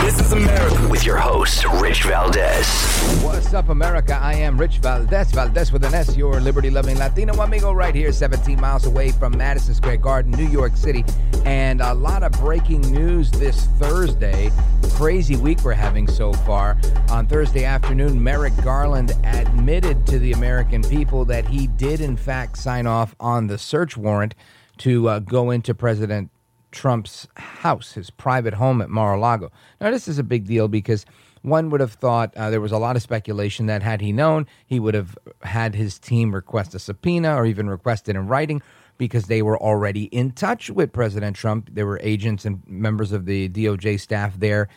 [0.00, 3.22] This is America with your host, Rich Valdes.
[3.22, 4.18] What's up, America?
[4.20, 8.12] I am Rich Valdes, Valdes with an S, your liberty loving Latino amigo, right here,
[8.12, 11.04] 17 miles away from Madison Square Garden, New York City.
[11.44, 14.50] And a lot of breaking news this Thursday.
[14.94, 16.78] Crazy week we're having so far.
[17.10, 22.56] On Thursday afternoon, Merrick Garland admitted to the American people that he did, in fact,
[22.56, 24.34] sign off on the search warrant
[24.78, 26.30] to uh, go into President
[26.70, 29.50] Trump's house, his private home at Mar a Lago.
[29.80, 31.06] Now, this is a big deal because
[31.42, 34.46] one would have thought uh, there was a lot of speculation that had he known,
[34.66, 38.62] he would have had his team request a subpoena or even request it in writing
[38.98, 41.70] because they were already in touch with President Trump.
[41.72, 44.68] There were agents and members of the DOJ staff there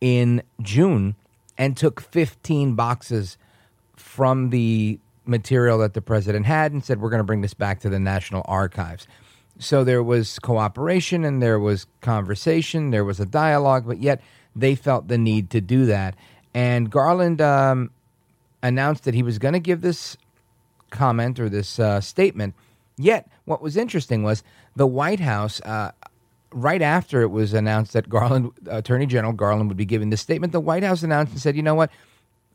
[0.00, 1.16] in June
[1.56, 3.38] and took 15 boxes
[3.96, 7.80] from the material that the president had and said, We're going to bring this back
[7.80, 9.06] to the National Archives.
[9.60, 14.22] So there was cooperation and there was conversation, there was a dialogue, but yet
[14.56, 16.16] they felt the need to do that.
[16.54, 17.90] And Garland um,
[18.62, 20.16] announced that he was going to give this
[20.88, 22.54] comment or this uh, statement.
[22.96, 24.42] Yet, what was interesting was
[24.76, 25.92] the White House, uh,
[26.52, 30.54] right after it was announced that Garland, Attorney General Garland, would be giving this statement,
[30.54, 31.90] the White House announced and said, you know what?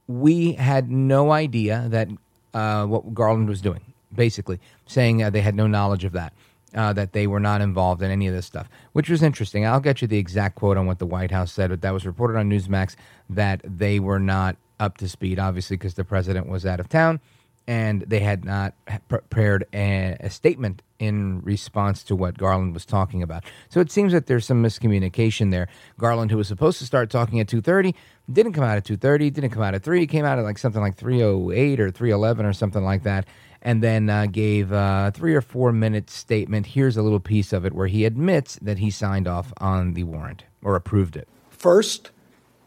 [0.08, 2.08] We had no idea that
[2.56, 3.82] uh, what Garland was doing,
[4.14, 6.34] basically, saying uh, they had no knowledge of that
[6.75, 9.66] uh, that they were not involved in any of this stuff, which was interesting.
[9.66, 12.06] I'll get you the exact quote on what the White House said, but that was
[12.06, 12.96] reported on Newsmax
[13.30, 17.19] that they were not up to speed, obviously, because the president was out of town
[17.68, 18.74] and they had not
[19.08, 23.44] prepared a, a, statement in response to what Garland was talking about.
[23.69, 25.68] So it seems that there's some miscommunication there.
[25.97, 27.96] Garland, who was supposed to start talking at 2:30,
[28.31, 30.81] didn't come out at 2:30, didn't come out at 3, came out at like something
[30.81, 33.25] like 3:08 or 3:11 or something like that
[33.66, 36.68] and then uh, gave a three or four minute statement.
[36.68, 40.03] Here's a little piece of it where he admits that he signed off on the
[40.03, 41.28] warrant or approved it.
[41.50, 42.12] First,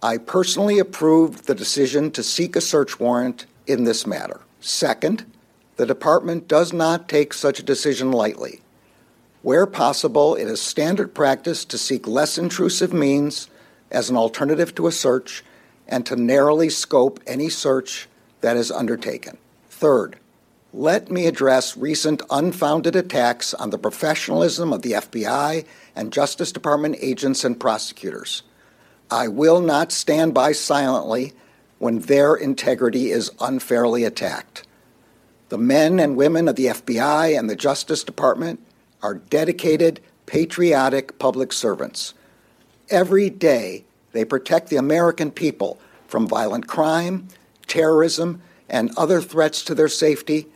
[0.03, 4.41] I personally approved the decision to seek a search warrant in this matter.
[4.61, 5.25] Second,
[5.77, 8.61] the department does not take such a decision lightly.
[9.43, 13.49] Where possible, it is standard practice to seek less intrusive means
[13.93, 15.45] as an alternative to a search
[15.87, 18.09] and to narrowly scope any search
[18.41, 19.39] that is undertaken.
[19.71, 20.19] Third,
[20.73, 25.65] let me address recent unfounded attacks on the professionalism of the FBI
[25.97, 28.43] and Justice Department agents and prosecutors.
[29.11, 31.33] I will not stand by silently
[31.79, 34.67] when their integrity is unfairly attacked.
[35.49, 38.61] The men and women of the FBI and the Justice Department
[39.03, 42.13] are dedicated, patriotic public servants.
[42.91, 47.29] Every day, they protect the American people from violent crime,
[47.67, 50.47] terrorism, and other threats to their safety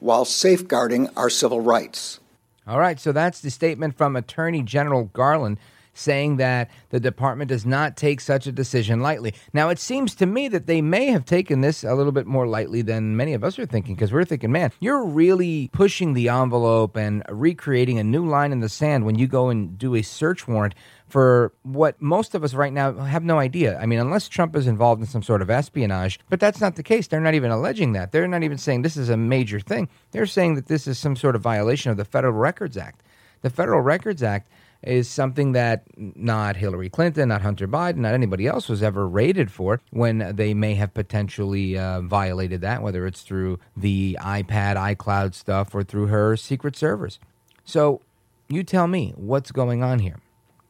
[0.00, 2.20] while safeguarding our civil rights.
[2.66, 5.58] All right, so that's the statement from Attorney General Garland
[5.98, 9.34] saying that the department does not take such a decision lightly.
[9.52, 12.46] Now, it seems to me that they may have taken this a little bit more
[12.46, 16.28] lightly than many of us are thinking because we're thinking, man, you're really pushing the
[16.28, 20.02] envelope and recreating a new line in the sand when you go and do a
[20.02, 20.74] search warrant
[21.08, 23.78] for what most of us right now have no idea.
[23.78, 26.82] I mean, unless Trump is involved in some sort of espionage, but that's not the
[26.82, 27.06] case.
[27.06, 28.12] They're not even alleging that.
[28.12, 29.88] They're not even saying this is a major thing.
[30.12, 33.02] They're saying that this is some sort of violation of the Federal Records Act.
[33.42, 34.50] The Federal Records Act
[34.82, 39.50] is something that not Hillary Clinton, not Hunter Biden, not anybody else was ever rated
[39.50, 45.34] for when they may have potentially uh, violated that, whether it's through the iPad, iCloud
[45.34, 47.18] stuff, or through her secret servers.
[47.64, 48.02] So
[48.48, 50.16] you tell me what's going on here.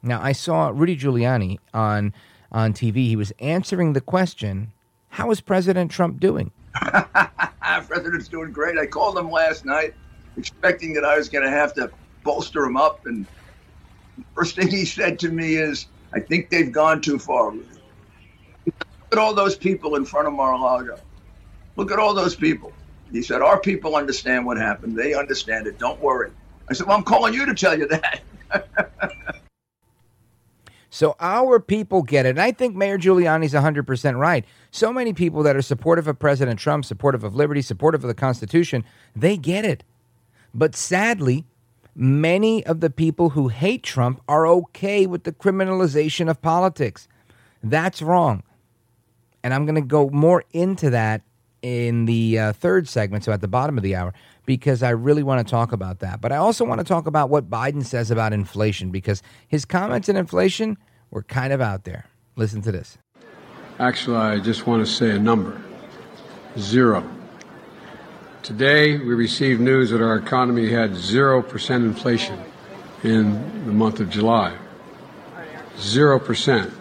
[0.03, 2.15] Now, I saw Rudy Giuliani on,
[2.53, 3.07] on TV.
[3.07, 4.73] He was answering the question
[5.09, 6.51] How is President Trump doing?
[7.87, 8.79] President's doing great.
[8.79, 9.95] I called him last night
[10.37, 11.91] expecting that I was going to have to
[12.23, 13.27] bolster him up and
[14.35, 17.53] First thing he said to me is, I think they've gone too far.
[17.53, 17.67] Look
[19.13, 20.99] at all those people in front of Mar-a-Lago.
[21.77, 22.73] Look at all those people.
[23.13, 24.97] He said, Our people understand what happened.
[24.97, 25.79] They understand it.
[25.79, 26.31] Don't worry.
[26.69, 28.21] I said, Well, I'm calling you to tell you that.
[30.91, 32.31] So our people get it.
[32.31, 34.45] And I think Mayor Giuliani's 100% right.
[34.71, 38.15] So many people that are supportive of President Trump, supportive of liberty, supportive of the
[38.15, 39.85] Constitution, they get it.
[40.55, 41.45] But sadly,
[41.95, 47.07] many of the people who hate Trump are okay with the criminalization of politics.
[47.63, 48.43] That's wrong.
[49.43, 51.23] And I'm going to go more into that
[51.61, 54.15] in the uh, third segment, so at the bottom of the hour,
[54.49, 56.23] because I really want to talk about that.
[56.23, 60.09] But I also want to talk about what Biden says about inflation, because his comments
[60.09, 60.79] on inflation
[61.11, 62.07] were kind of out there.
[62.35, 62.97] Listen to this.
[63.79, 65.61] Actually, I just want to say a number
[66.57, 67.07] zero.
[68.43, 72.43] Today, we received news that our economy had 0% inflation
[73.03, 74.57] in the month of July.
[75.77, 76.73] 0%.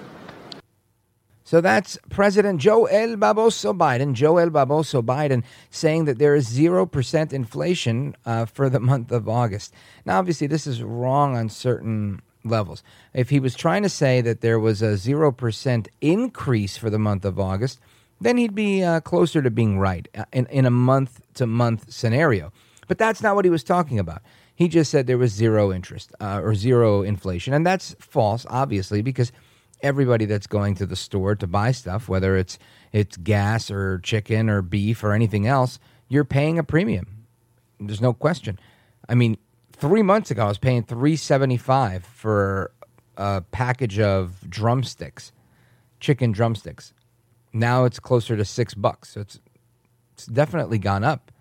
[1.47, 8.17] So that's President Joel Baboso Biden, Joel Baboso Biden, saying that there is 0% inflation
[8.25, 9.73] uh, for the month of August.
[10.05, 12.83] Now, obviously, this is wrong on certain levels.
[13.13, 17.23] If he was trying to say that there was a 0% increase for the month
[17.23, 17.79] of August,
[18.19, 21.94] then he'd be uh, closer to being right uh, in, in a month to month
[21.94, 22.51] scenario.
[22.89, 24.21] But that's not what he was talking about.
[24.53, 27.53] He just said there was zero interest uh, or zero inflation.
[27.53, 29.31] And that's false, obviously, because
[29.81, 32.57] everybody that's going to the store to buy stuff, whether it's
[32.91, 37.25] it's gas or chicken or beef or anything else, you're paying a premium.
[37.79, 38.59] There's no question.
[39.07, 39.38] I mean,
[39.71, 42.71] three months ago, I was paying three seventy five for
[43.18, 45.31] a package of drumsticks,
[46.00, 46.94] chicken drumsticks.
[47.53, 49.09] Now it's closer to six bucks.
[49.09, 49.39] So it's
[50.13, 51.31] it's definitely gone up.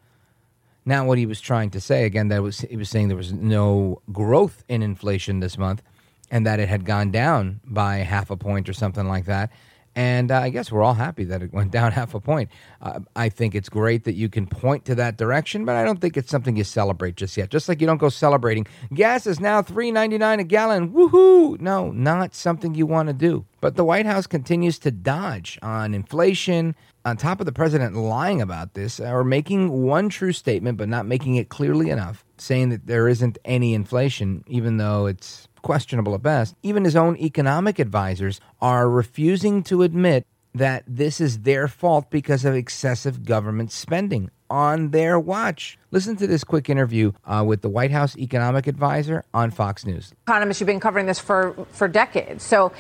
[0.89, 3.33] Now, what he was trying to say again, that was he was saying there was
[3.33, 5.83] no growth in inflation this month
[6.31, 9.51] and that it had gone down by half a point or something like that.
[9.97, 12.51] And uh, I guess we're all happy that it went down half a point.
[12.83, 16.01] Uh, I think it's great that you can point to that direction, but I don't
[16.01, 17.51] think it's something you celebrate just yet.
[17.51, 20.93] Just like you don't go celebrating gas is now three ninety nine a gallon.
[20.93, 21.59] Woohoo!
[21.61, 23.47] No, not something you want to do.
[23.63, 26.77] But the White House continues to dodge on inflation.
[27.07, 31.07] On top of the president lying about this, or making one true statement but not
[31.07, 36.23] making it clearly enough, saying that there isn't any inflation, even though it's questionable at
[36.23, 40.25] best, even his own economic advisors are refusing to admit
[40.55, 45.77] that this is their fault because of excessive government spending on their watch.
[45.91, 50.13] Listen to this quick interview uh, with the White House economic advisor on Fox News.
[50.29, 52.45] Economists, you've been covering this for, for decades.
[52.45, 52.71] So,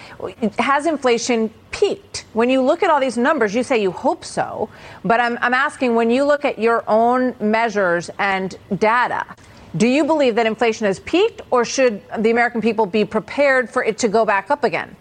[0.61, 2.25] has inflation peaked?
[2.35, 4.69] When you look at all these numbers, you say you hope so.
[5.05, 9.27] But I'm, I'm asking when you look at your own measures and data,
[9.77, 13.85] do you believe that inflation has peaked, or should the American people be prepared for
[13.85, 14.97] it to go back up again?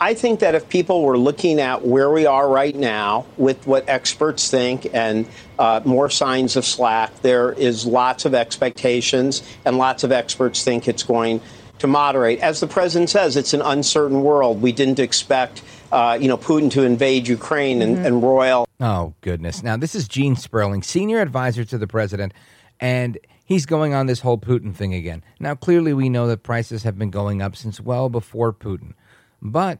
[0.00, 3.88] I think that if people were looking at where we are right now with what
[3.88, 5.28] experts think and
[5.60, 10.88] uh, more signs of slack, there is lots of expectations, and lots of experts think
[10.88, 11.40] it's going
[11.78, 12.40] to moderate.
[12.40, 14.60] As the president says, it's an uncertain world.
[14.60, 15.62] We didn't expect,
[15.92, 18.06] uh, you know, Putin to invade Ukraine and, mm-hmm.
[18.06, 18.66] and royal.
[18.80, 19.62] Oh goodness!
[19.62, 22.32] Now this is Gene Sperling, senior advisor to the president,
[22.80, 23.18] and
[23.52, 25.22] he's going on this whole Putin thing again.
[25.38, 28.94] Now, clearly, we know that prices have been going up since well before Putin,
[29.40, 29.78] but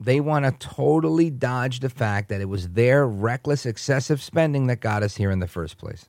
[0.00, 4.80] they want to totally dodge the fact that it was their reckless, excessive spending that
[4.80, 6.08] got us here in the first place.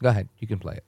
[0.00, 0.84] Go ahead, you can play it.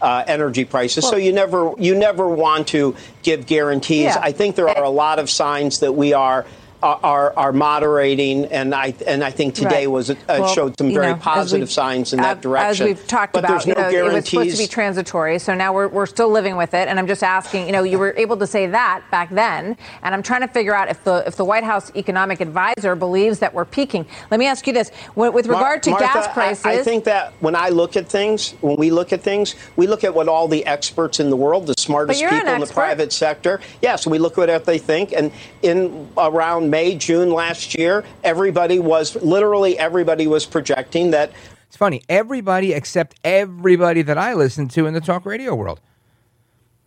[0.00, 1.04] Uh, energy prices.
[1.04, 4.06] Well, so you never you never want to give guarantees.
[4.06, 4.18] Yeah.
[4.20, 6.44] I think there are a lot of signs that we are
[6.82, 9.90] are, are moderating, and I and I think today right.
[9.90, 12.86] was uh, well, showed some very know, positive signs in that direction.
[12.86, 15.54] As we've talked but about, no you know, it was supposed to be transitory, so
[15.54, 16.88] now we're, we're still living with it.
[16.88, 20.14] And I'm just asking, you know, you were able to say that back then, and
[20.14, 23.54] I'm trying to figure out if the if the White House economic advisor believes that
[23.54, 24.04] we're peaking.
[24.30, 27.32] Let me ask you this: with regard to Martha, gas prices, I, I think that
[27.40, 30.48] when I look at things, when we look at things, we look at what all
[30.48, 34.36] the experts in the world, the smartest people in the private sector, yes, we look
[34.38, 35.30] at what they think, and
[35.62, 41.30] in around May, June last year, everybody was literally everybody was projecting that.
[41.68, 42.02] It's funny.
[42.08, 45.82] Everybody except everybody that I listen to in the talk radio world.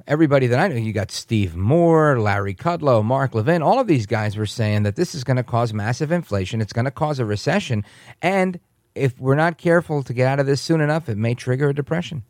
[0.07, 4.07] Everybody that I know, you got Steve Moore, Larry Kudlow, Mark Levin, all of these
[4.07, 6.61] guys were saying that this is going to cause massive inflation.
[6.61, 7.85] It's going to cause a recession.
[8.23, 8.59] And
[8.95, 11.75] if we're not careful to get out of this soon enough, it may trigger a
[11.75, 12.23] depression.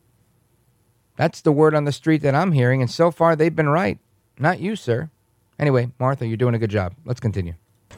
[1.15, 2.81] That's the word on the street that I'm hearing.
[2.81, 3.97] And so far, they've been right.
[4.37, 5.09] Not you, sir.
[5.57, 6.93] Anyway, Martha, you're doing a good job.
[7.05, 7.53] Let's continue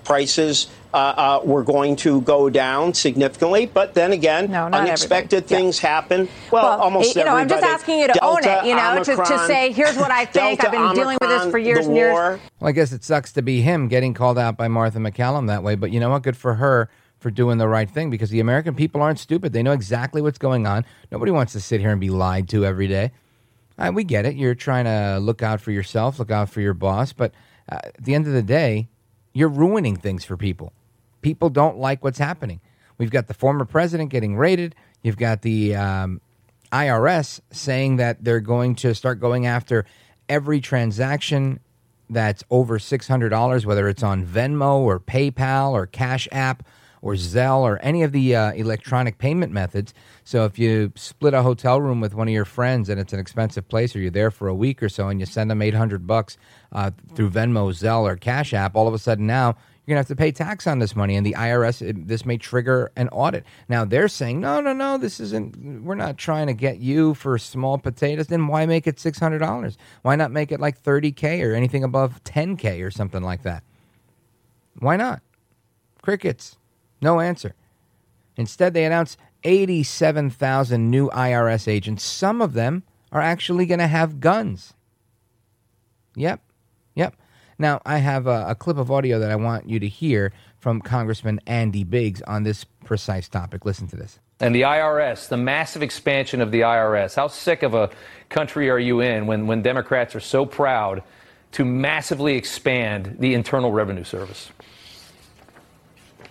[0.07, 3.65] prices uh, uh, were going to go down significantly.
[3.65, 5.63] But then again, no, unexpected everybody.
[5.63, 5.89] things yeah.
[5.89, 6.29] happen.
[6.49, 7.53] Well, well, almost you know, everybody.
[7.55, 8.69] I'm just asking you to Delta, own it.
[8.69, 10.59] You know, Omicron, to, to, say here's what I think.
[10.59, 12.13] Delta, I've been Omicron, dealing with this for years and years.
[12.13, 15.61] Well, I guess it sucks to be him getting called out by Martha MacCallum that
[15.61, 15.75] way.
[15.75, 16.23] But you know what?
[16.23, 19.51] Good for her for doing the right thing because the American people aren't stupid.
[19.51, 20.85] They know exactly what's going on.
[21.11, 23.11] Nobody wants to sit here and be lied to every day.
[23.77, 24.35] Uh, we get it.
[24.35, 27.31] You're trying to look out for yourself, look out for your boss, but
[27.69, 28.87] at the end of the day,
[29.33, 30.73] you're ruining things for people.
[31.21, 32.61] People don't like what's happening.
[32.97, 34.75] We've got the former president getting raided.
[35.03, 36.21] You've got the um,
[36.71, 39.85] IRS saying that they're going to start going after
[40.27, 41.59] every transaction
[42.09, 46.63] that's over $600, whether it's on Venmo or PayPal or Cash App
[47.01, 49.93] or Zelle or any of the uh, electronic payment methods.
[50.23, 53.19] So if you split a hotel room with one of your friends and it's an
[53.19, 56.07] expensive place, or you're there for a week or so, and you send them 800
[56.07, 56.37] bucks
[56.71, 59.55] uh, through Venmo, Zelle, or Cash App, all of a sudden now
[59.87, 62.25] you're going to have to pay tax on this money, and the IRS it, this
[62.25, 63.45] may trigger an audit.
[63.69, 65.85] Now they're saying, no, no, no, this isn't.
[65.85, 68.27] We're not trying to get you for small potatoes.
[68.27, 69.77] Then why make it six hundred dollars?
[70.01, 73.43] Why not make it like thirty k or anything above ten k or something like
[73.43, 73.63] that?
[74.79, 75.21] Why not?
[76.01, 76.57] Crickets.
[77.01, 77.53] No answer.
[78.35, 82.03] Instead, they announced 87,000 new IRS agents.
[82.03, 84.73] Some of them are actually going to have guns.
[86.15, 86.41] Yep.
[86.95, 87.15] Yep.
[87.59, 90.81] Now, I have a, a, clip of audio that I want you to hear from
[90.81, 93.65] Congressman Andy Biggs on this precise topic.
[93.65, 94.19] Listen to this.
[94.39, 97.15] And the IRS, the massive expansion of the IRS.
[97.15, 97.89] How sick of a
[98.29, 101.01] country are you in when, when Democrats are so proud
[101.53, 104.51] to massively expand the Internal Revenue Service?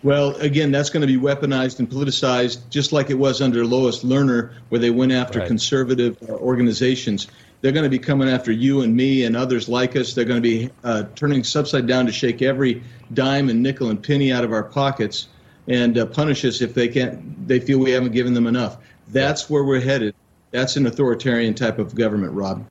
[0.06, 4.04] Well, again, that's going to be weaponized and politicized, just like it was under Lois
[4.04, 5.48] Lerner, where they went after right.
[5.48, 7.26] conservative uh, organizations.
[7.60, 10.14] They're going to be coming after you and me and others like us.
[10.14, 12.84] They're going to be uh, turning us upside down to shake every
[13.14, 15.26] dime and nickel and penny out of our pockets
[15.66, 17.48] and uh, punish us if they can't.
[17.48, 18.76] They feel we haven't given them enough.
[19.08, 20.14] That's where we're headed.
[20.52, 22.64] That's an authoritarian type of government, Rob.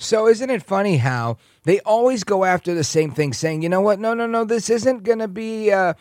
[0.00, 3.82] So isn't it funny how they always go after the same thing, saying, you know
[3.82, 4.00] what?
[4.00, 4.44] No, no, no.
[4.44, 5.92] This isn't going to be uh,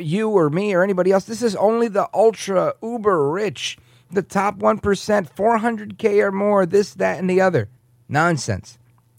[0.00, 1.26] you or me or anybody else.
[1.26, 3.76] This is only the ultra uber rich,
[4.10, 6.64] the top one percent, 400k or more.
[6.64, 7.68] This, that, and the other.
[8.08, 8.78] Nonsense.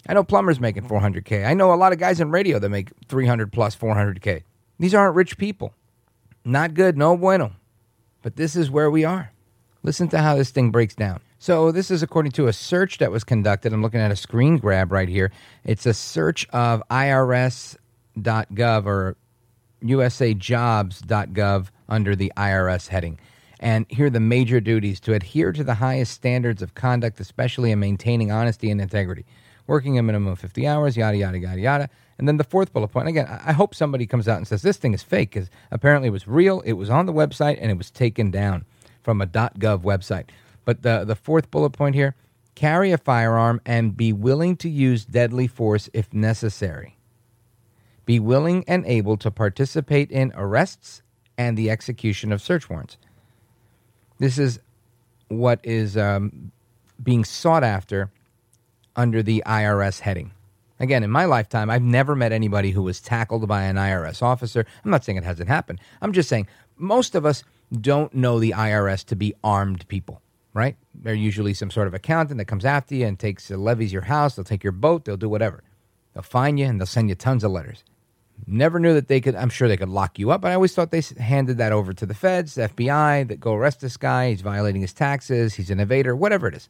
[0.09, 1.45] I know plumbers making 400k.
[1.45, 4.41] I know a lot of guys in radio that make 300 plus 400k.
[4.79, 5.75] These aren't rich people.
[6.43, 6.97] Not good.
[6.97, 7.51] No bueno.
[8.23, 9.31] But this is where we are.
[9.83, 11.19] Listen to how this thing breaks down.
[11.39, 13.71] So, this is according to a search that was conducted.
[13.71, 15.31] I'm looking at a screen grab right here.
[15.63, 17.77] It's a search of irs.gov
[18.85, 19.17] or
[19.83, 23.19] usajobs.gov under the IRS heading.
[23.59, 27.71] And here are the major duties to adhere to the highest standards of conduct, especially
[27.71, 29.25] in maintaining honesty and integrity,
[29.67, 31.89] working a minimum of 50 hours, yada, yada, yada, yada.
[32.17, 34.77] And then the fourth bullet point again, I hope somebody comes out and says this
[34.77, 37.77] thing is fake because apparently it was real, it was on the website, and it
[37.77, 38.65] was taken down
[39.03, 40.29] from a .gov website.
[40.67, 42.13] But the, the fourth bullet point here
[42.53, 46.97] carry a firearm and be willing to use deadly force if necessary.
[48.05, 51.01] Be willing and able to participate in arrests
[51.37, 52.97] and the execution of search warrants.
[54.19, 54.59] This is
[55.29, 56.51] what is um,
[57.01, 58.11] being sought after
[58.93, 60.31] under the IRS heading.
[60.81, 64.65] Again, in my lifetime, I've never met anybody who was tackled by an IRS officer.
[64.83, 65.79] I'm not saying it hasn't happened.
[66.01, 70.21] I'm just saying most of us don't know the IRS to be armed people
[70.57, 70.75] right?
[70.95, 74.01] They're usually some sort of accountant that comes after you and takes uh, levies your
[74.01, 74.35] house.
[74.35, 75.05] They'll take your boat.
[75.05, 75.63] They'll do whatever.
[76.13, 77.83] They'll find you and they'll send you tons of letters.
[78.45, 79.35] Never knew that they could.
[79.35, 81.93] I'm sure they could lock you up, but I always thought they handed that over
[81.93, 84.29] to the feds, the FBI, that go arrest this guy.
[84.31, 85.55] He's violating his taxes.
[85.55, 86.67] He's an evader, whatever it is.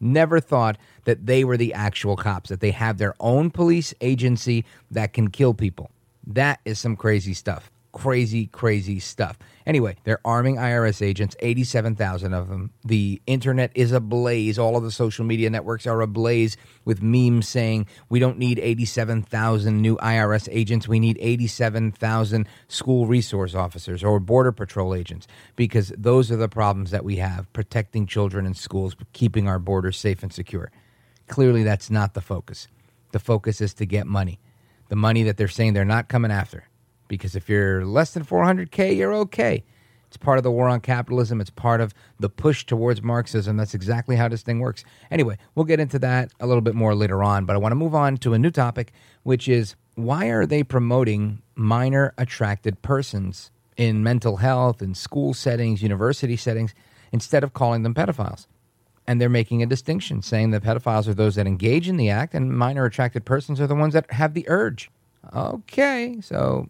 [0.00, 4.64] Never thought that they were the actual cops, that they have their own police agency
[4.90, 5.90] that can kill people.
[6.26, 9.38] That is some crazy stuff crazy, crazy stuff.
[9.68, 12.70] Anyway, they're arming IRS agents, 87,000 of them.
[12.86, 14.58] The internet is ablaze.
[14.58, 16.56] All of the social media networks are ablaze
[16.86, 20.88] with memes saying we don't need 87,000 new IRS agents.
[20.88, 26.90] We need 87,000 school resource officers or Border Patrol agents because those are the problems
[26.90, 30.72] that we have protecting children in schools, keeping our borders safe and secure.
[31.26, 32.68] Clearly, that's not the focus.
[33.12, 34.40] The focus is to get money.
[34.88, 36.64] The money that they're saying they're not coming after
[37.08, 39.64] because if you're less than 400K, you're okay.
[40.06, 41.40] It's part of the war on capitalism.
[41.40, 43.58] It's part of the push towards Marxism.
[43.58, 44.82] That's exactly how this thing works.
[45.10, 47.76] Anyway, we'll get into that a little bit more later on, but I want to
[47.76, 48.92] move on to a new topic,
[49.24, 55.82] which is why are they promoting minor attracted persons in mental health, in school settings,
[55.82, 56.74] university settings,
[57.12, 58.46] instead of calling them pedophiles?
[59.06, 62.34] And they're making a distinction, saying that pedophiles are those that engage in the act,
[62.34, 64.90] and minor attracted persons are the ones that have the urge.
[65.34, 66.68] Okay, so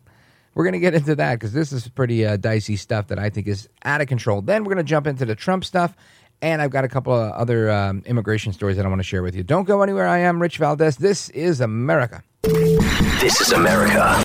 [0.59, 3.31] we're going to get into that because this is pretty uh, dicey stuff that I
[3.31, 4.43] think is out of control.
[4.43, 5.95] Then we're going to jump into the Trump stuff.
[6.43, 9.23] And I've got a couple of other um, immigration stories that I want to share
[9.23, 9.45] with you.
[9.45, 10.09] Don't go anywhere.
[10.09, 10.97] I am Rich Valdes.
[10.97, 12.25] This is America.
[12.43, 14.25] This is America.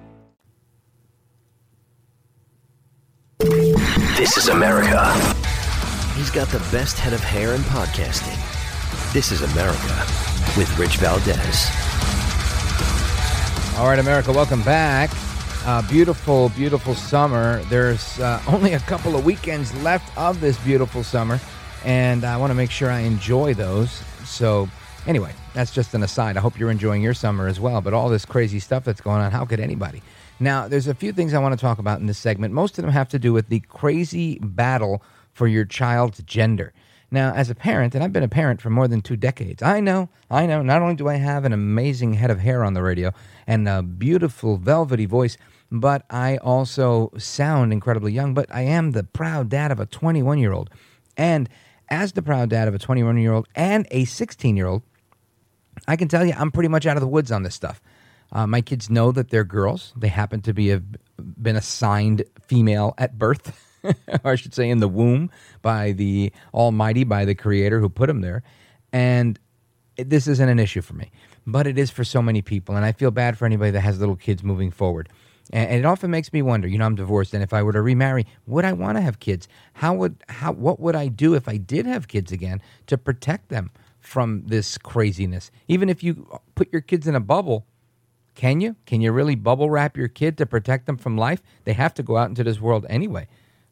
[4.21, 5.11] This is America.
[6.13, 8.37] He's got the best head of hair in podcasting.
[9.13, 10.05] This is America
[10.55, 11.25] with Rich Valdes.
[13.79, 15.09] All right, America, welcome back.
[15.65, 17.63] Uh, beautiful, beautiful summer.
[17.63, 21.39] There's uh, only a couple of weekends left of this beautiful summer,
[21.83, 24.03] and I want to make sure I enjoy those.
[24.23, 24.69] So,
[25.07, 26.37] anyway, that's just an aside.
[26.37, 27.81] I hope you're enjoying your summer as well.
[27.81, 30.03] But all this crazy stuff that's going on, how could anybody?
[30.41, 32.51] Now, there's a few things I want to talk about in this segment.
[32.51, 36.73] Most of them have to do with the crazy battle for your child's gender.
[37.11, 39.81] Now, as a parent, and I've been a parent for more than two decades, I
[39.81, 42.81] know, I know, not only do I have an amazing head of hair on the
[42.81, 43.13] radio
[43.45, 45.37] and a beautiful velvety voice,
[45.71, 48.33] but I also sound incredibly young.
[48.33, 50.71] But I am the proud dad of a 21 year old.
[51.15, 51.49] And
[51.87, 54.81] as the proud dad of a 21 year old and a 16 year old,
[55.87, 57.79] I can tell you I'm pretty much out of the woods on this stuff.
[58.31, 59.93] Uh, my kids know that they're girls.
[59.95, 60.83] They happen to be have
[61.41, 63.95] been assigned female at birth, or
[64.31, 65.29] I should say, in the womb
[65.61, 68.43] by the Almighty, by the Creator who put them there.
[68.93, 69.39] And
[69.97, 71.11] it, this isn't an issue for me,
[71.45, 72.75] but it is for so many people.
[72.75, 75.09] And I feel bad for anybody that has little kids moving forward.
[75.51, 76.67] And, and it often makes me wonder.
[76.67, 79.19] You know, I'm divorced, and if I were to remarry, would I want to have
[79.19, 79.49] kids?
[79.73, 83.49] How would how what would I do if I did have kids again to protect
[83.49, 85.51] them from this craziness?
[85.67, 87.65] Even if you put your kids in a bubble
[88.35, 88.75] can you?
[88.85, 91.41] Can you really bubble wrap your kid to protect them from life?
[91.65, 93.27] They have to go out into this world anyway.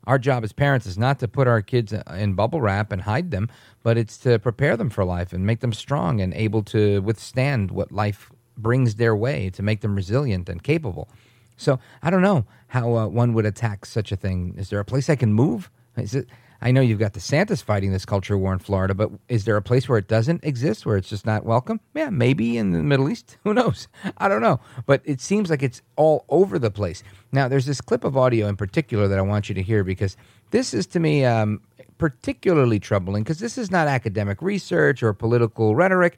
[0.06, 3.32] Our job as parents is not to put our kids in bubble wrap and hide
[3.32, 3.50] them,
[3.84, 7.72] but it's to prepare them for life and make them strong and able to withstand
[7.72, 11.10] what life brings their way to make them resilient and capable.
[11.58, 14.56] So I don't know how uh, one would attack such a thing.
[14.58, 15.70] Is there a place I can move?
[15.98, 16.28] Is it?
[16.62, 19.62] I know you've got DeSantis fighting this culture war in Florida, but is there a
[19.62, 21.80] place where it doesn't exist, where it's just not welcome?
[21.94, 23.38] Yeah, maybe in the Middle East.
[23.44, 23.88] Who knows?
[24.18, 24.60] I don't know.
[24.86, 27.02] But it seems like it's all over the place.
[27.32, 30.18] Now, there's this clip of audio in particular that I want you to hear because
[30.52, 31.62] this is to me um,
[31.98, 36.18] particularly troubling because this is not academic research or political rhetoric.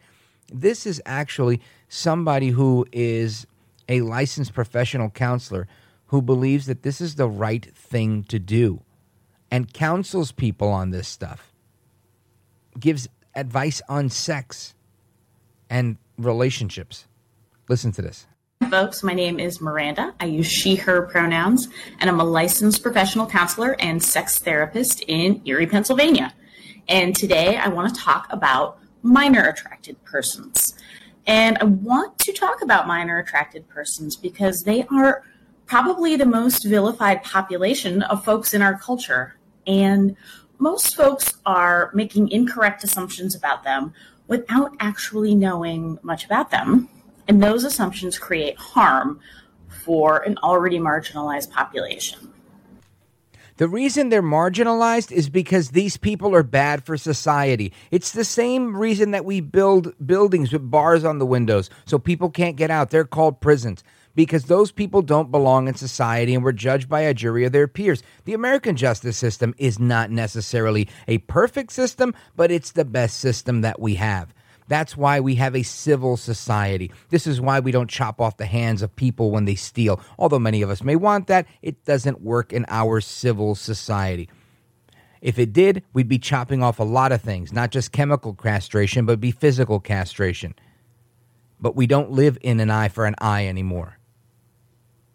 [0.51, 3.45] This is actually somebody who is
[3.87, 5.67] a licensed professional counselor
[6.07, 8.81] who believes that this is the right thing to do
[9.51, 11.53] and counsels people on this stuff,
[12.79, 14.73] gives advice on sex
[15.69, 17.05] and relationships.
[17.67, 18.25] Listen to this.
[18.69, 20.13] Folks, my name is Miranda.
[20.19, 21.67] I use she, her pronouns,
[21.99, 26.33] and I'm a licensed professional counselor and sex therapist in Erie, Pennsylvania.
[26.87, 30.75] And today I want to talk about minor attracted persons.
[31.27, 35.23] And I want to talk about minor attracted persons because they are
[35.65, 39.35] probably the most vilified population of folks in our culture.
[39.67, 40.15] And
[40.59, 43.93] most folks are making incorrect assumptions about them
[44.27, 46.87] without actually knowing much about them.
[47.27, 49.19] And those assumptions create harm
[49.67, 52.31] for an already marginalized population.
[53.57, 57.73] The reason they're marginalized is because these people are bad for society.
[57.91, 62.29] It's the same reason that we build buildings with bars on the windows so people
[62.29, 62.89] can't get out.
[62.89, 63.83] They're called prisons
[64.15, 67.67] because those people don't belong in society and were judged by a jury of their
[67.67, 68.03] peers.
[68.25, 73.61] The American justice system is not necessarily a perfect system, but it's the best system
[73.61, 74.33] that we have.
[74.67, 76.91] That's why we have a civil society.
[77.09, 79.99] This is why we don't chop off the hands of people when they steal.
[80.17, 84.29] Although many of us may want that, it doesn't work in our civil society.
[85.21, 89.05] If it did, we'd be chopping off a lot of things, not just chemical castration,
[89.05, 90.55] but be physical castration.
[91.59, 93.97] But we don't live in an eye for an eye anymore.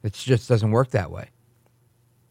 [0.07, 1.31] It just doesn't work that way.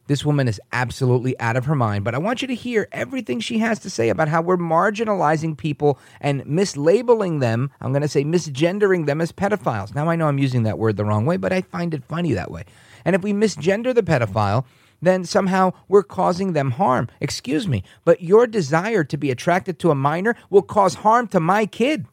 [0.07, 3.39] This woman is absolutely out of her mind, but I want you to hear everything
[3.39, 7.71] she has to say about how we're marginalizing people and mislabeling them.
[7.81, 9.95] I'm going to say misgendering them as pedophiles.
[9.95, 12.33] Now, I know I'm using that word the wrong way, but I find it funny
[12.33, 12.65] that way.
[13.03, 14.65] And if we misgender the pedophile,
[15.01, 17.09] then somehow we're causing them harm.
[17.19, 21.39] Excuse me, but your desire to be attracted to a minor will cause harm to
[21.39, 22.05] my kid.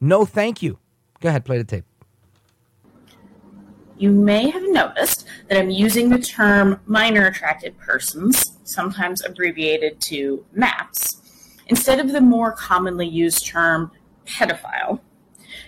[0.00, 0.78] No, thank you.
[1.20, 1.84] Go ahead, play the tape
[4.00, 10.42] you may have noticed that I'm using the term minor attracted persons, sometimes abbreviated to
[10.52, 11.20] MAPS,
[11.66, 13.90] instead of the more commonly used term
[14.24, 15.00] pedophile.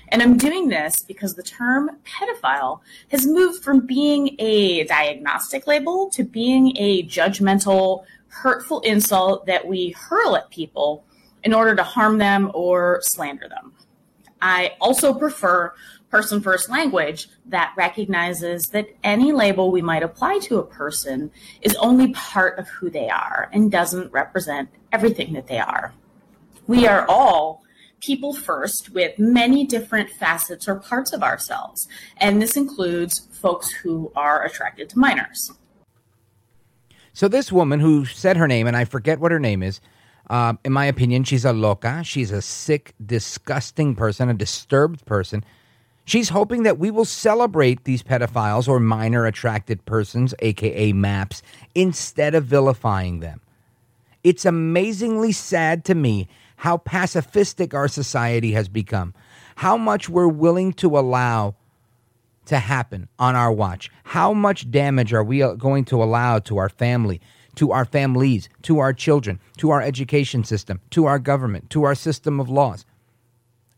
[0.08, 6.08] And I'm doing this because the term pedophile has moved from being a diagnostic label
[6.14, 11.04] to being a judgmental, hurtful insult that we hurl at people
[11.44, 13.74] in order to harm them or slander them.
[14.40, 15.74] I also prefer
[16.12, 21.30] person first language that recognizes that any label we might apply to a person
[21.62, 25.94] is only part of who they are and doesn't represent everything that they are.
[26.66, 27.62] We are all
[28.00, 34.12] people first with many different facets or parts of ourselves, and this includes folks who
[34.14, 35.50] are attracted to minors.
[37.14, 39.80] So, this woman who said her name, and I forget what her name is,
[40.28, 42.02] uh, in my opinion, she's a loca.
[42.04, 45.44] She's a sick, disgusting person, a disturbed person
[46.04, 51.42] She's hoping that we will celebrate these pedophiles or minor attracted persons, aka MAPS,
[51.74, 53.40] instead of vilifying them.
[54.24, 59.14] It's amazingly sad to me how pacifistic our society has become,
[59.56, 61.54] how much we're willing to allow
[62.46, 63.90] to happen on our watch.
[64.04, 67.20] How much damage are we going to allow to our family,
[67.56, 71.94] to our families, to our children, to our education system, to our government, to our
[71.94, 72.84] system of laws?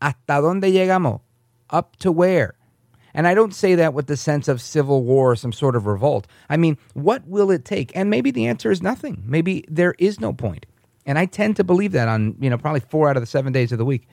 [0.01, 1.21] ¿Hasta dónde llegamos?
[1.69, 2.55] Up to where?
[3.13, 5.85] And I don't say that with the sense of civil war or some sort of
[5.85, 6.27] revolt.
[6.49, 7.95] I mean, what will it take?
[7.95, 9.23] And maybe the answer is nothing.
[9.25, 10.65] Maybe there is no point.
[11.05, 13.53] And I tend to believe that on, you know, probably four out of the seven
[13.53, 14.07] days of the week,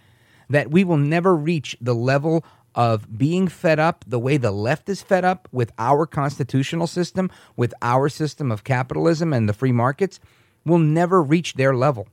[0.51, 4.89] that we will never reach the level of being fed up the way the left
[4.89, 9.73] is fed up with our constitutional system, with our system of capitalism and the free
[9.73, 10.21] markets.
[10.65, 12.07] We'll never reach their level.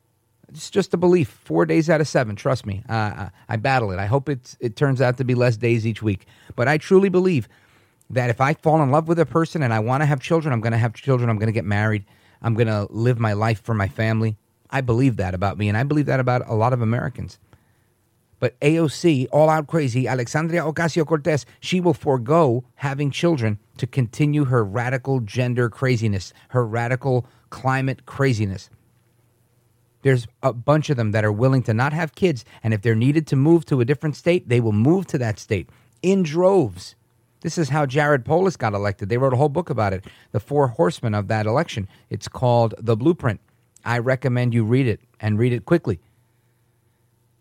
[0.50, 1.30] It's just a belief.
[1.30, 2.36] Four days out of seven.
[2.36, 2.84] Trust me.
[2.90, 4.00] Uh, I battle it.
[4.00, 6.26] I hope it's, it turns out to be less days each week.
[6.56, 7.48] But I truly believe
[8.10, 10.52] that if I fall in love with a person and I want to have children,
[10.52, 11.30] I'm going to have children.
[11.30, 12.06] I'm going to get married.
[12.42, 14.38] I'm going to live my life for my family.
[14.70, 17.40] I believe that about me, and I believe that about a lot of Americans.
[18.40, 24.46] But AOC, all out crazy, Alexandria Ocasio Cortez, she will forego having children to continue
[24.46, 28.70] her radical gender craziness, her radical climate craziness.
[30.02, 32.96] There's a bunch of them that are willing to not have kids, and if they're
[32.96, 35.70] needed to move to a different state, they will move to that state
[36.02, 36.96] in droves.
[37.42, 39.10] This is how Jared Polis got elected.
[39.10, 41.88] They wrote a whole book about it, the four horsemen of that election.
[42.10, 43.40] It's called The Blueprint.
[43.86, 46.00] I recommend you read it and read it quickly.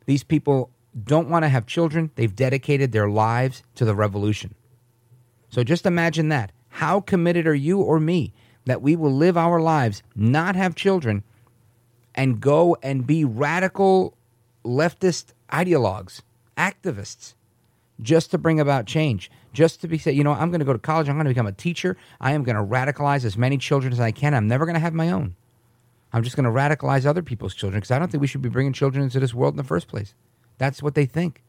[0.06, 0.70] These people
[1.04, 4.54] don't want to have children, they've dedicated their lives to the revolution.
[5.48, 6.52] So just imagine that.
[6.68, 8.32] How committed are you or me
[8.64, 11.24] that we will live our lives, not have children,
[12.18, 14.12] and go and be radical
[14.64, 16.20] leftist ideologues,
[16.56, 17.34] activists,
[18.02, 20.72] just to bring about change, just to be say, you know, I'm going to go
[20.72, 23.56] to college, I'm going to become a teacher, I am going to radicalize as many
[23.56, 24.34] children as I can.
[24.34, 25.36] I'm never going to have my own.
[26.12, 28.48] I'm just going to radicalize other people's children because I don't think we should be
[28.48, 30.12] bringing children into this world in the first place.
[30.58, 31.44] That's what they think.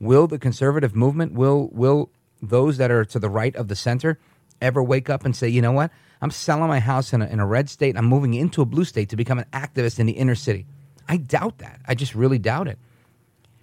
[0.00, 2.08] Will the conservative movement, will will
[2.40, 4.18] those that are to the right of the center
[4.62, 5.90] ever wake up and say, you know what?
[6.24, 7.98] I'm selling my house in a, in a red state.
[7.98, 10.64] I'm moving into a blue state to become an activist in the inner city.
[11.06, 11.82] I doubt that.
[11.86, 12.78] I just really doubt it.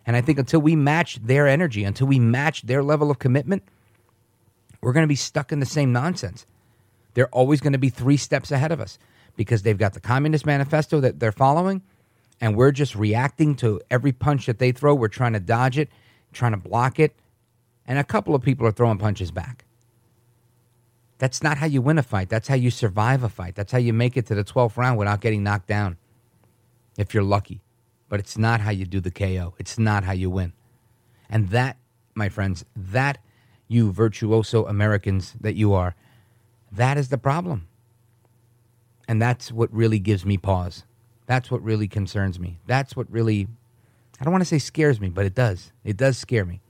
[0.05, 3.63] And I think until we match their energy, until we match their level of commitment,
[4.79, 6.45] we're going to be stuck in the same nonsense.
[7.15, 8.99] They're always going to be three steps ahead of us
[9.35, 11.81] because they've got the Communist Manifesto that they're following,
[12.39, 14.93] and we're just reacting to every punch that they throw.
[14.93, 15.89] We're trying to dodge it,
[16.31, 17.15] trying to block it,
[17.87, 19.65] and a couple of people are throwing punches back.
[21.21, 22.29] That's not how you win a fight.
[22.29, 23.53] That's how you survive a fight.
[23.53, 25.97] That's how you make it to the 12th round without getting knocked down,
[26.97, 27.61] if you're lucky.
[28.09, 29.53] But it's not how you do the KO.
[29.59, 30.53] It's not how you win.
[31.29, 31.77] And that,
[32.15, 33.19] my friends, that
[33.67, 35.93] you virtuoso Americans that you are,
[36.71, 37.67] that is the problem.
[39.07, 40.85] And that's what really gives me pause.
[41.27, 42.57] That's what really concerns me.
[42.65, 43.47] That's what really
[44.19, 45.71] I don't want to say scares me, but it does.
[45.83, 46.61] It does scare me.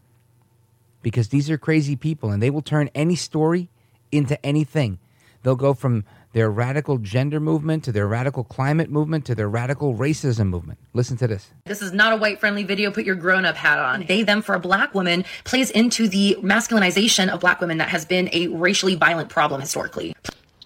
[1.02, 3.70] Because these are crazy people and they will turn any story
[4.12, 5.00] into anything.
[5.44, 9.96] They'll go from their radical gender movement to their radical climate movement to their radical
[9.96, 10.80] racism movement.
[10.94, 11.50] Listen to this.
[11.66, 12.92] This is not a white friendly video.
[12.92, 14.06] Put your grown up hat on.
[14.06, 18.06] They, them for a black woman plays into the masculinization of black women that has
[18.06, 20.16] been a racially violent problem historically.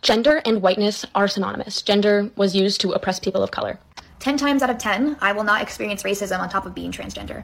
[0.01, 1.81] Gender and whiteness are synonymous.
[1.81, 3.79] Gender was used to oppress people of color.
[4.19, 7.43] 10 times out of 10, I will not experience racism on top of being transgender.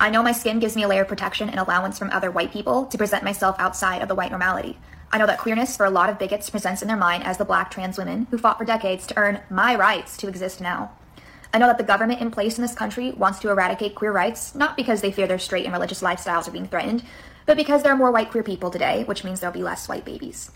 [0.00, 2.52] I know my skin gives me a layer of protection and allowance from other white
[2.52, 4.76] people to present myself outside of the white normality.
[5.14, 7.44] I know that queerness for a lot of bigots presents in their mind as the
[7.44, 10.90] black trans women who fought for decades to earn my rights to exist now.
[11.52, 14.56] I know that the government in place in this country wants to eradicate queer rights,
[14.56, 17.04] not because they fear their straight and religious lifestyles are being threatened,
[17.46, 20.04] but because there are more white queer people today, which means there'll be less white
[20.04, 20.50] babies.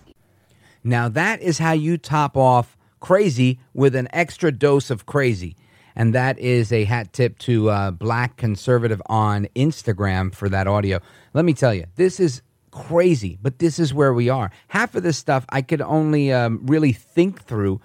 [0.82, 5.54] Now, that is how you top off crazy with an extra dose of crazy.
[5.94, 10.98] And that is a hat tip to uh, Black Conservative on Instagram for that audio.
[11.32, 14.50] Let me tell you, this is crazy, but this is where we are.
[14.68, 17.81] Half of this stuff I could only um, really think through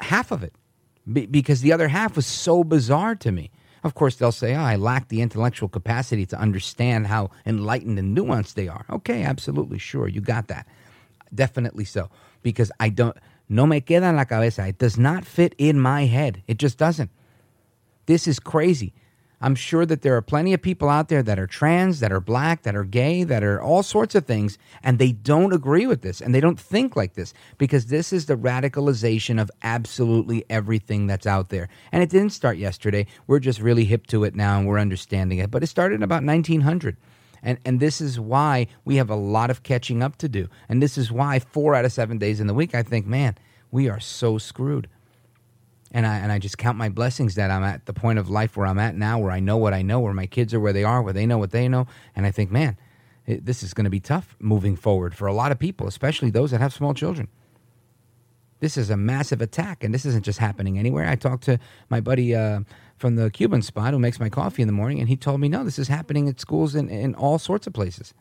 [0.00, 0.54] half of it
[1.10, 3.50] be- because the other half was so bizarre to me.
[3.84, 8.16] Of course, they'll say, oh, I lack the intellectual capacity to understand how enlightened and
[8.16, 8.86] nuanced they are.
[8.88, 10.66] Okay, absolutely, sure, you got that.
[11.34, 12.08] Definitely so.
[12.42, 13.16] Because I don't,
[13.48, 14.66] no me queda en la cabeza.
[14.68, 16.42] It does not fit in my head.
[16.46, 17.10] It just doesn't.
[18.06, 18.94] This is crazy.
[19.42, 22.20] I'm sure that there are plenty of people out there that are trans, that are
[22.20, 26.02] black, that are gay, that are all sorts of things, and they don't agree with
[26.02, 31.08] this and they don't think like this because this is the radicalization of absolutely everything
[31.08, 31.68] that's out there.
[31.90, 33.06] And it didn't start yesterday.
[33.26, 35.50] We're just really hip to it now and we're understanding it.
[35.50, 36.96] But it started in about 1900.
[37.42, 40.48] And, and this is why we have a lot of catching up to do.
[40.68, 43.36] And this is why four out of seven days in the week, I think, man,
[43.72, 44.88] we are so screwed
[45.92, 48.56] and I and I just count my blessings that I'm at the point of life
[48.56, 50.72] where I'm at now, where I know what I know, where my kids are where
[50.72, 52.76] they are, where they know what they know, and I think, man,
[53.26, 56.30] it, this is going to be tough moving forward for a lot of people, especially
[56.30, 57.28] those that have small children.
[58.60, 61.08] This is a massive attack, and this isn't just happening anywhere.
[61.08, 61.58] I talked to
[61.90, 62.60] my buddy uh,
[62.96, 65.48] from the Cuban spot who makes my coffee in the morning, and he told me,
[65.48, 68.14] no, this is happening at schools in, in all sorts of places.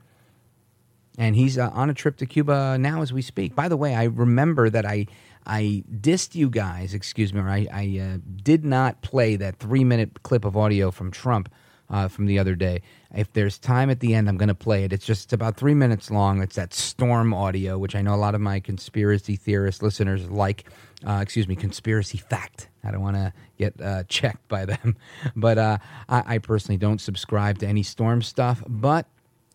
[1.17, 3.53] And he's uh, on a trip to Cuba now as we speak.
[3.53, 5.05] By the way, I remember that I
[5.45, 9.83] I dissed you guys, excuse me, or I, I uh, did not play that three
[9.83, 11.49] minute clip of audio from Trump
[11.91, 12.81] uh, from the other day.
[13.13, 14.93] If there's time at the end, I'm going to play it.
[14.93, 16.41] It's just about three minutes long.
[16.41, 20.65] It's that storm audio, which I know a lot of my conspiracy theorist listeners like.
[21.05, 22.69] Uh, excuse me, conspiracy fact.
[22.83, 24.95] I don't want to get uh, checked by them.
[25.35, 25.77] But uh,
[26.07, 28.63] I, I personally don't subscribe to any storm stuff.
[28.67, 29.07] But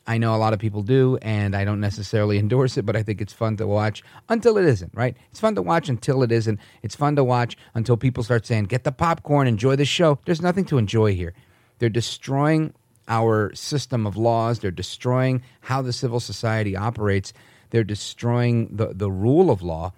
[0.06, 3.02] I know a lot of people do, and I don't necessarily endorse it, but I
[3.02, 5.16] think it's fun to watch until it isn't, right?
[5.30, 6.60] It's fun to watch until it isn't.
[6.82, 10.18] It's fun to watch until people start saying, get the popcorn, enjoy the show.
[10.24, 11.34] There's nothing to enjoy here.
[11.78, 12.72] They're destroying
[13.08, 17.32] our system of laws, they're destroying how the civil society operates,
[17.70, 19.92] they're destroying the, the rule of law,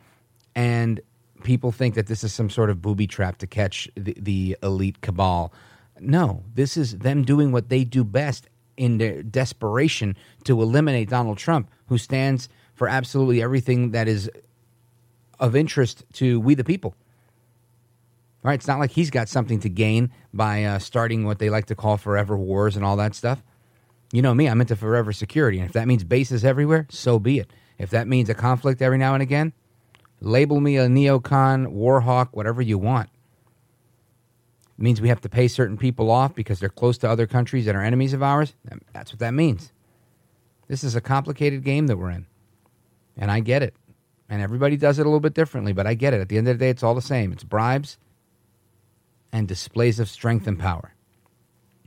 [0.55, 1.01] and
[1.42, 5.01] people think that this is some sort of booby trap to catch the, the elite
[5.01, 5.53] cabal.
[6.01, 11.37] No, this is them doing what they do best in their desperation to eliminate Donald
[11.37, 14.31] Trump, who stands for absolutely everything that is
[15.38, 16.95] of interest to we the people.
[18.43, 18.55] Right?
[18.55, 21.75] It's not like he's got something to gain by uh, starting what they like to
[21.75, 23.43] call forever wars and all that stuff.
[24.12, 25.59] You know me, I'm into forever security.
[25.59, 27.51] And if that means bases everywhere, so be it.
[27.79, 29.53] If that means a conflict every now and again,
[30.21, 33.11] label me a neocon, warhawk, whatever you want.
[34.79, 37.64] It means we have to pay certain people off because they're close to other countries
[37.64, 38.55] that are enemies of ours.
[38.93, 39.73] That's what that means.
[40.69, 42.27] This is a complicated game that we're in.
[43.17, 43.75] And I get it.
[44.29, 46.21] And everybody does it a little bit differently, but I get it.
[46.21, 47.99] At the end of the day, it's all the same it's bribes
[49.33, 50.95] and displays of strength and power.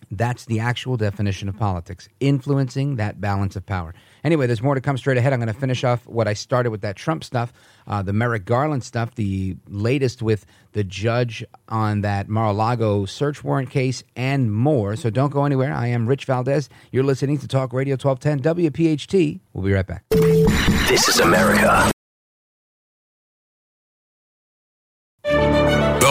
[0.10, 3.94] That's the actual definition of politics, influencing that balance of power.
[4.24, 5.34] Anyway, there's more to come straight ahead.
[5.34, 7.52] I'm going to finish off what I started with that Trump stuff,
[7.88, 13.06] uh, the Merrick Garland stuff, the latest with the judge on that Mar a Lago
[13.06, 14.96] search warrant case, and more.
[14.96, 15.74] So don't go anywhere.
[15.74, 16.70] I am Rich Valdes.
[16.92, 19.40] You're listening to Talk Radio 1210 WPHT.
[19.54, 20.04] We'll be right back.
[20.10, 21.92] This is America.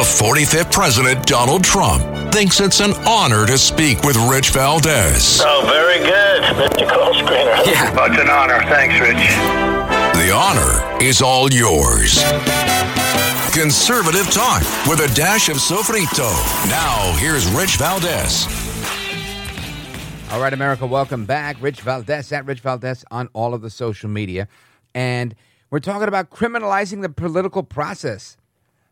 [0.01, 5.43] The 45th President, Donald Trump, thinks it's an honor to speak with Rich Valdes.
[5.45, 6.89] Oh, very good, Mr.
[6.89, 7.67] Call Screener.
[7.67, 8.07] Yeah.
[8.07, 8.61] It's an honor.
[8.69, 9.17] Thanks, Rich.
[10.21, 12.23] The honor is all yours.
[13.53, 16.31] Conservative talk with a dash of sofrito.
[16.69, 18.47] Now, here's Rich Valdes.
[20.33, 21.57] All right, America, welcome back.
[21.61, 24.47] Rich Valdes at Rich Valdes on all of the social media.
[24.95, 25.35] And
[25.71, 28.37] we're talking about criminalizing the political process.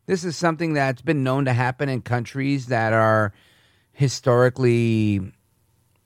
[0.06, 3.32] This is something that's been known to happen in countries that are
[3.92, 5.32] historically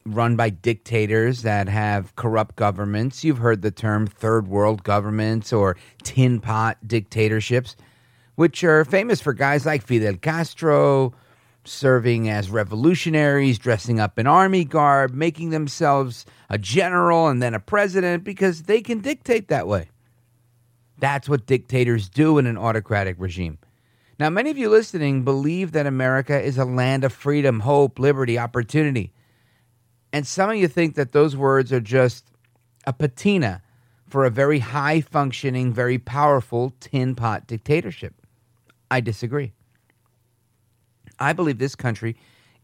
[0.05, 3.25] run by dictators that have corrupt governments.
[3.25, 7.77] You've heard the term third world governments or tin pot dictatorships,
[8.35, 11.15] which are famous for guys like Fidel Castro
[11.65, 17.61] serving as revolutionaries, dressing up in army garb, making themselves a general and then a
[17.61, 19.89] president because they can dictate that way.
[20.99, 23.59] That's what dictators do in an autocratic regime.
[24.19, 28.39] Now, many of you listening believe that America is a land of freedom, hope, liberty,
[28.39, 29.13] opportunity.
[30.13, 32.27] And some of you think that those words are just
[32.87, 33.63] a patina
[34.09, 38.15] for a very high functioning, very powerful tin pot dictatorship.
[38.91, 39.53] I disagree.
[41.19, 42.17] I believe this country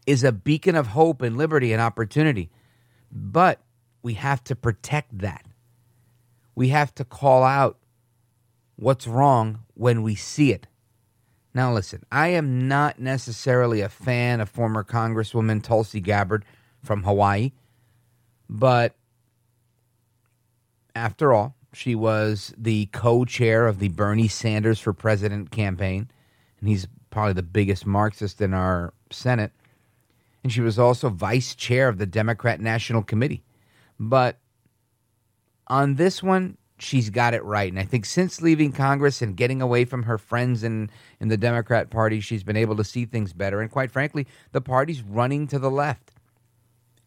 [0.05, 2.51] is a beacon of hope and liberty and opportunity.
[3.11, 3.61] But
[4.03, 5.45] we have to protect that.
[6.55, 7.79] We have to call out
[8.75, 10.67] what's wrong when we see it.
[11.53, 16.45] Now, listen, I am not necessarily a fan of former Congresswoman Tulsi Gabbard
[16.83, 17.51] from Hawaii,
[18.49, 18.95] but
[20.95, 26.09] after all, she was the co chair of the Bernie Sanders for President campaign,
[26.59, 29.51] and he's probably the biggest Marxist in our Senate.
[30.43, 33.43] And she was also vice chair of the Democrat National Committee.
[33.99, 34.39] But
[35.67, 37.69] on this one, she's got it right.
[37.69, 40.89] And I think since leaving Congress and getting away from her friends in,
[41.19, 43.61] in the Democrat Party, she's been able to see things better.
[43.61, 46.13] And quite frankly, the party's running to the left.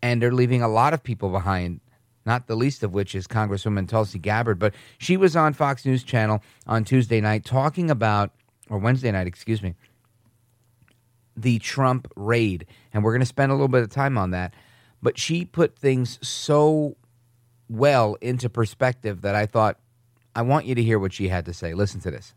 [0.03, 1.81] And they're leaving a lot of people behind,
[2.27, 4.59] not the least of which is Congresswoman Tulsi Gabbard.
[4.59, 8.33] But she was on Fox News Channel on Tuesday night talking about,
[8.69, 9.75] or Wednesday night, excuse me,
[11.37, 12.67] the Trump raid.
[12.93, 14.55] And we're going to spend a little bit of time on that.
[15.01, 16.97] But she put things so
[17.69, 19.79] well into perspective that I thought,
[20.35, 21.75] I want you to hear what she had to say.
[21.75, 22.35] Listen to this.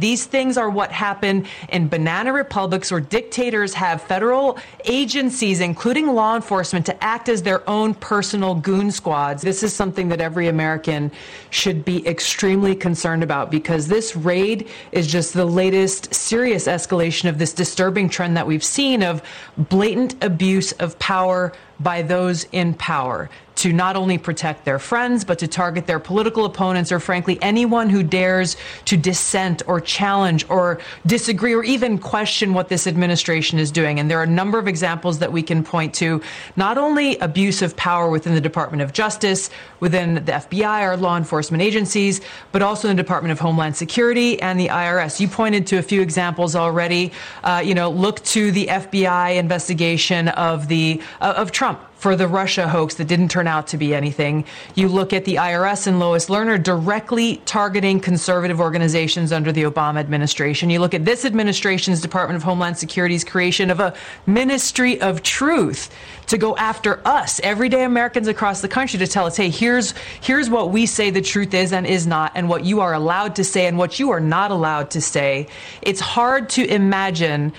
[0.00, 6.36] These things are what happen in banana republics where dictators have federal agencies, including law
[6.36, 9.42] enforcement, to act as their own personal goon squads.
[9.42, 11.10] This is something that every American
[11.50, 17.38] should be extremely concerned about because this raid is just the latest serious escalation of
[17.38, 19.22] this disturbing trend that we've seen of
[19.56, 25.38] blatant abuse of power by those in power to not only protect their friends, but
[25.40, 30.80] to target their political opponents or, frankly, anyone who dares to dissent or challenge or
[31.06, 33.98] disagree or even question what this administration is doing.
[33.98, 36.22] And there are a number of examples that we can point to,
[36.56, 41.16] not only abuse of power within the Department of Justice, within the FBI, our law
[41.16, 42.20] enforcement agencies,
[42.52, 45.18] but also in the Department of Homeland Security and the IRS.
[45.18, 47.12] You pointed to a few examples already.
[47.42, 52.28] Uh, you know, look to the FBI investigation of the uh, of Trump for the
[52.28, 54.44] Russia hoax that didn't turn out to be anything.
[54.74, 59.98] You look at the IRS and Lois Lerner directly targeting conservative organizations under the Obama
[59.98, 60.70] administration.
[60.70, 63.94] You look at this administration's Department of Homeland Security's creation of a
[64.26, 65.92] ministry of truth
[66.28, 70.48] to go after us, everyday Americans across the country, to tell us, hey, here's here's
[70.48, 73.44] what we say the truth is and is not, and what you are allowed to
[73.44, 75.48] say and what you are not allowed to say.
[75.82, 77.52] It's hard to imagine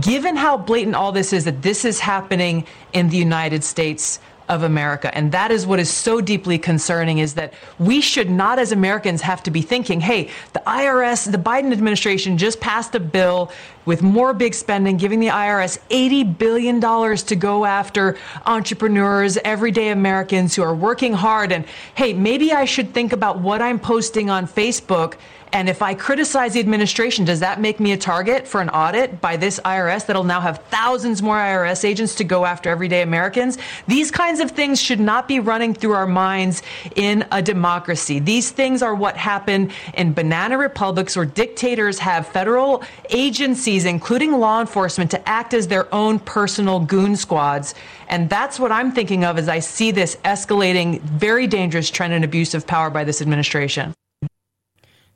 [0.00, 4.62] given how blatant all this is, that this is happening in the United States of
[4.62, 5.14] America.
[5.14, 9.20] And that is what is so deeply concerning is that we should not, as Americans,
[9.20, 13.52] have to be thinking, hey, the IRS, the Biden administration just passed a bill
[13.84, 20.54] with more big spending, giving the IRS $80 billion to go after entrepreneurs, everyday Americans
[20.54, 21.52] who are working hard.
[21.52, 25.14] And hey, maybe I should think about what I'm posting on Facebook
[25.52, 29.20] and if I criticize the administration, does that make me a target for an audit
[29.20, 33.58] by this IRS that'll now have thousands more IRS agents to go after everyday Americans?
[33.86, 36.62] These kinds of things should not be running through our minds
[36.96, 38.18] in a democracy.
[38.18, 44.60] These things are what happen in banana republics where dictators have federal agencies, including law
[44.60, 47.74] enforcement, to act as their own personal goon squads.
[48.08, 52.24] And that's what I'm thinking of as I see this escalating, very dangerous trend and
[52.24, 53.94] abuse of power by this administration.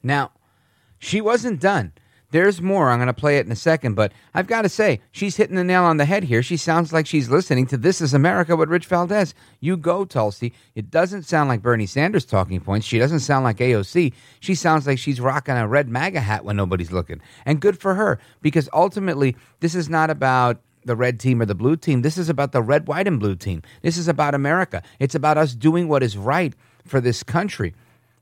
[0.02, 0.32] Now,
[0.98, 1.92] she wasn't done.
[2.32, 2.90] There's more.
[2.90, 5.56] I'm going to play it in a second, but I've got to say, she's hitting
[5.56, 6.42] the nail on the head here.
[6.42, 9.34] She sounds like she's listening to This is America with Rich Valdes.
[9.60, 10.54] You go, Tulsi.
[10.74, 12.86] It doesn't sound like Bernie Sanders talking points.
[12.86, 14.14] She doesn't sound like AOC.
[14.40, 17.20] She sounds like she's rocking a red MAGA hat when nobody's looking.
[17.44, 21.54] And good for her, because ultimately, this is not about the red team or the
[21.54, 22.00] blue team.
[22.00, 23.60] This is about the red, white, and blue team.
[23.82, 24.82] This is about America.
[24.98, 26.54] It's about us doing what is right
[26.86, 27.74] for this country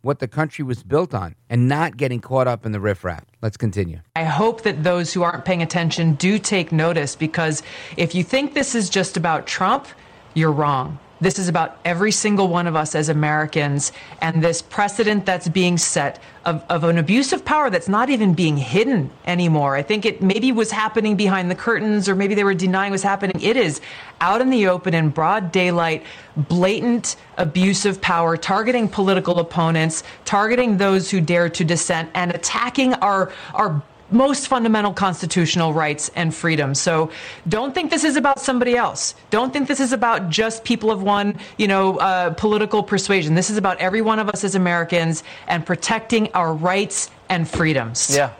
[0.02, 3.24] what the country was built on and not getting caught up in the riffraff.
[3.42, 4.00] Let's continue.
[4.16, 7.62] I hope that those who aren't paying attention do take notice because
[7.96, 9.86] if you think this is just about Trump,
[10.34, 10.98] you're wrong.
[11.20, 13.92] This is about every single one of us as Americans
[14.22, 18.32] and this precedent that's being set of, of an abuse of power that's not even
[18.32, 19.76] being hidden anymore.
[19.76, 23.02] I think it maybe was happening behind the curtains or maybe they were denying was
[23.02, 23.38] happening.
[23.42, 23.82] It is
[24.22, 26.04] out in the open in broad daylight,
[26.36, 32.94] blatant abuse of power, targeting political opponents, targeting those who dare to dissent and attacking
[32.94, 33.82] our our
[34.12, 36.80] most fundamental constitutional rights and freedoms.
[36.80, 37.10] So
[37.48, 39.14] don't think this is about somebody else.
[39.30, 43.34] Don't think this is about just people of one, you know, uh, political persuasion.
[43.34, 48.14] This is about every one of us as Americans and protecting our rights and freedoms.
[48.14, 48.32] Yeah.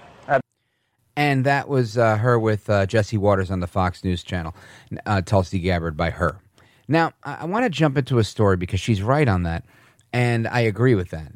[1.16, 4.54] And that was uh, her with uh, Jesse Watters on the Fox News channel,
[5.04, 6.40] uh, Tulsi Gabbard by her.
[6.88, 9.64] Now, I, I want to jump into a story because she's right on that,
[10.12, 11.32] and I agree with that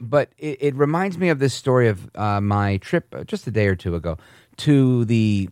[0.00, 3.50] but it, it, reminds me of this story of uh, my trip uh, just a
[3.50, 4.18] day or two ago
[4.58, 5.48] to the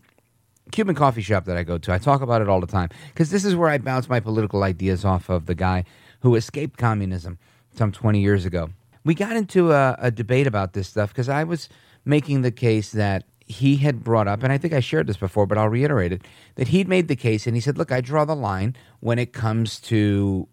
[0.72, 1.92] Cuban coffee shop that I go to.
[1.92, 4.62] I talk about it all the time because this is where I bounce my political
[4.62, 5.84] ideas off of the guy
[6.20, 7.38] who escaped communism
[7.74, 8.70] some 20 years ago.
[9.04, 11.68] We got into a, a debate about this stuff because I was
[12.04, 15.46] making the case that he had brought up, and I think I shared this before,
[15.46, 16.22] but I'll reiterate it,
[16.54, 19.32] that he'd made the case and he said, Look, I draw the line when it
[19.34, 20.48] comes to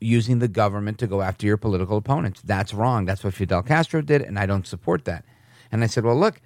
[0.00, 2.40] using the government to go after your political opponents.
[2.42, 3.04] That's wrong.
[3.04, 5.24] That's what Fidel Castro did, and I don't support that.
[5.70, 6.40] And I said, Well, look,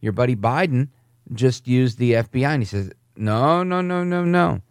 [0.00, 0.88] your buddy Biden
[1.32, 2.46] just used the FBI.
[2.46, 4.62] And he says, No, no, no, no, no.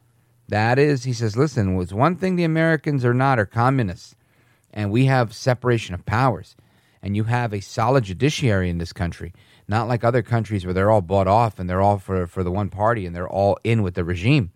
[0.50, 4.16] That is, he says, listen, it's one thing the Americans are not are communists,
[4.72, 6.56] and we have separation of powers,
[7.02, 9.34] and you have a solid judiciary in this country,
[9.68, 12.52] not like other countries where they're all bought off and they're all for, for the
[12.52, 14.52] one party and they're all in with the regime.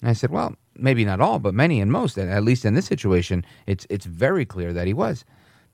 [0.00, 2.74] And I said, well, maybe not all, but many and most, and at least in
[2.74, 5.24] this situation, it's it's very clear that he was.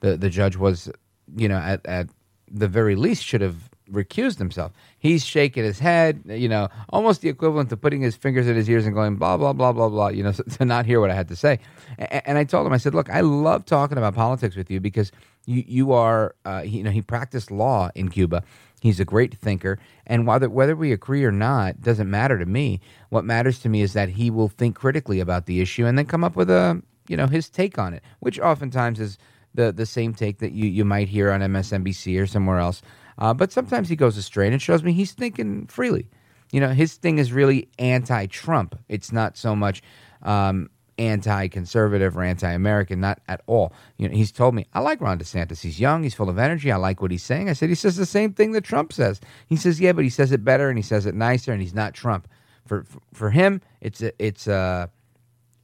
[0.01, 0.91] The the judge was,
[1.37, 2.09] you know, at at
[2.51, 4.73] the very least should have recused himself.
[4.99, 8.69] He's shaking his head, you know, almost the equivalent to putting his fingers in his
[8.69, 11.15] ears and going blah blah blah blah blah, you know, to not hear what I
[11.15, 11.59] had to say.
[11.99, 15.13] And, I told him, I said, look, I love talking about politics with you because
[15.47, 18.43] you you are, uh, you know, he practiced law in Cuba.
[18.85, 22.81] He's a great thinker, and whether whether we agree or not doesn't matter to me.
[23.09, 26.05] What matters to me is that he will think critically about the issue and then
[26.05, 29.17] come up with a you know his take on it, which oftentimes is
[29.55, 32.83] the the same take that you you might hear on MSNBC or somewhere else.
[33.17, 36.07] Uh, but sometimes he goes astray, and it shows me he's thinking freely.
[36.53, 38.79] You know, his thing is really anti-Trump.
[38.91, 39.81] It's not so much
[40.25, 40.69] um,
[40.99, 43.73] anti-conservative or anti-American, not at all.
[43.99, 45.61] You know, he's told me I like Ron DeSantis.
[45.61, 46.71] He's young, he's full of energy.
[46.71, 47.49] I like what he's saying.
[47.49, 49.21] I said he says the same thing that Trump says.
[49.47, 51.75] He says yeah, but he says it better and he says it nicer, and he's
[51.75, 52.29] not Trump.
[52.67, 54.91] For for, him, it's a, it's a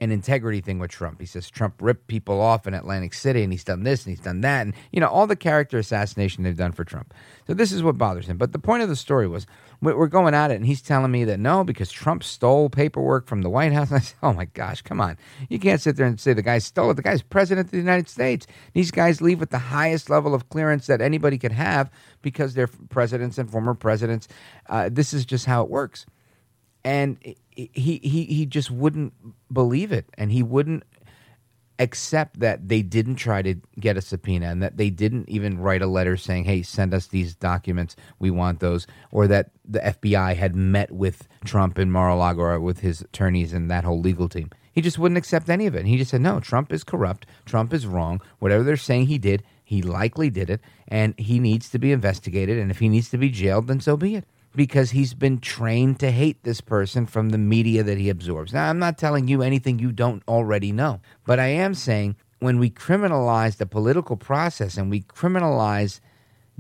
[0.01, 1.21] an integrity thing with Trump.
[1.21, 4.25] He says Trump ripped people off in Atlantic City and he's done this and he's
[4.25, 4.63] done that.
[4.63, 7.13] And, you know, all the character assassination they've done for Trump.
[7.47, 8.39] So this is what bothers him.
[8.39, 9.47] But the point of the story was
[9.83, 13.43] we're going at it and he's telling me that no, because Trump stole paperwork from
[13.43, 13.91] the White House.
[13.91, 15.17] And I said, oh my gosh, come on.
[15.49, 16.95] You can't sit there and say the guy stole it.
[16.95, 18.47] The guy's president of the United States.
[18.75, 21.91] These guys leave with the highest level of clearance that anybody could have
[22.23, 24.29] because they're presidents and former presidents.
[24.69, 26.07] Uh, this is just how it works.
[26.83, 27.19] And
[27.55, 29.13] he he he just wouldn't
[29.53, 30.85] believe it, and he wouldn't
[31.81, 35.83] accept that they didn't try to get a subpoena and that they didn't even write
[35.83, 37.97] a letter saying, "Hey, send us these documents.
[38.19, 42.81] We want those," or that the FBI had met with Trump in Mar-a-Lago or with
[42.81, 44.51] his attorneys and that whole legal team.
[44.73, 45.87] He just wouldn't accept any of it.
[45.87, 47.27] He just said, "No, Trump is corrupt.
[47.45, 48.21] Trump is wrong.
[48.39, 52.59] Whatever they're saying he did, he likely did it, and he needs to be investigated.
[52.59, 56.01] And if he needs to be jailed, then so be it." Because he's been trained
[56.01, 58.53] to hate this person from the media that he absorbs.
[58.53, 62.59] Now, I'm not telling you anything you don't already know, but I am saying when
[62.59, 66.01] we criminalize the political process and we criminalize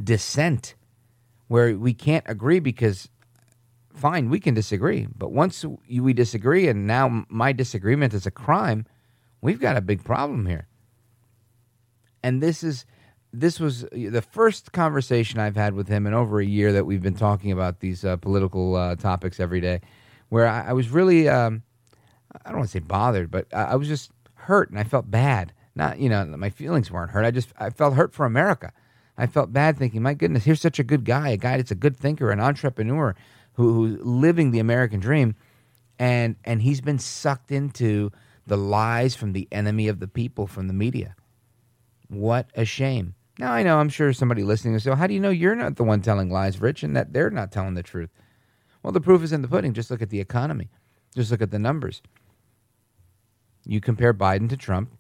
[0.02, 0.74] dissent,
[1.48, 3.08] where we can't agree because
[3.92, 8.86] fine, we can disagree, but once we disagree and now my disagreement is a crime,
[9.40, 10.68] we've got a big problem here.
[12.22, 12.86] And this is
[13.32, 17.02] this was the first conversation I've had with him in over a year that we've
[17.02, 19.80] been talking about these uh, political uh, topics every day,
[20.28, 21.62] where I, I was really, um,
[22.44, 25.10] I don't want to say bothered, but I, I, was just hurt and I felt
[25.10, 25.52] bad.
[25.76, 27.24] Not, you know, my feelings weren't hurt.
[27.24, 28.72] I just, I felt hurt for America.
[29.16, 31.76] I felt bad thinking, my goodness, here's such a good guy, a guy that's a
[31.76, 33.14] good thinker, an entrepreneur
[33.52, 35.36] who, who's living the American dream.
[35.98, 38.10] And, and he's been sucked into
[38.46, 41.14] the lies from the enemy of the people, from the media.
[42.08, 43.14] What a shame.
[43.40, 45.54] Now, I know I'm sure somebody listening will say, well, How do you know you're
[45.54, 48.10] not the one telling lies, Rich, and that they're not telling the truth?
[48.82, 49.72] Well, the proof is in the pudding.
[49.72, 50.68] Just look at the economy,
[51.14, 52.02] just look at the numbers.
[53.64, 54.90] You compare Biden to Trump,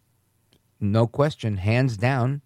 [0.80, 2.40] no question, hands down,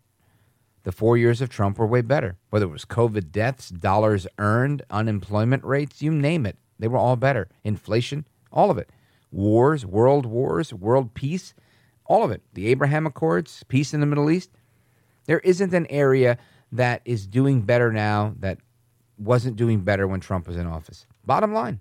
[0.83, 2.39] the four years of Trump were way better.
[2.51, 7.15] Whether it was COVID deaths, dollars earned, unemployment rates, you name it, they were all
[7.15, 7.49] better.
[7.63, 8.91] Inflation, all of it
[9.31, 11.55] wars, world wars, world peace,
[12.05, 12.43] all of it.
[12.53, 14.51] The Abraham Accords, peace in the Middle East.
[15.27, 16.39] There isn't an area
[16.73, 18.59] that is doing better now that
[19.19, 21.07] wasn't doing better when Trump was in office.
[21.25, 21.81] Bottom line.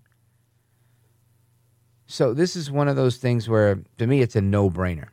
[2.06, 5.08] So this is one of those things where, to me, it's a no-brainer.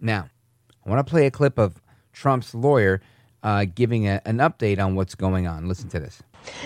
[0.00, 0.28] Now,
[0.84, 1.80] I want to play a clip of
[2.12, 3.00] Trump's lawyer
[3.42, 5.66] uh, giving a, an update on what's going on.
[5.66, 6.22] Listen to this.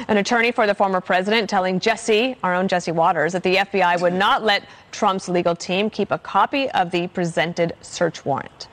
[0.08, 4.00] An attorney for the former president telling Jesse, our own Jesse Watters, that the FBI
[4.00, 8.68] would not let Trump's legal team keep a copy of the presented search warrant.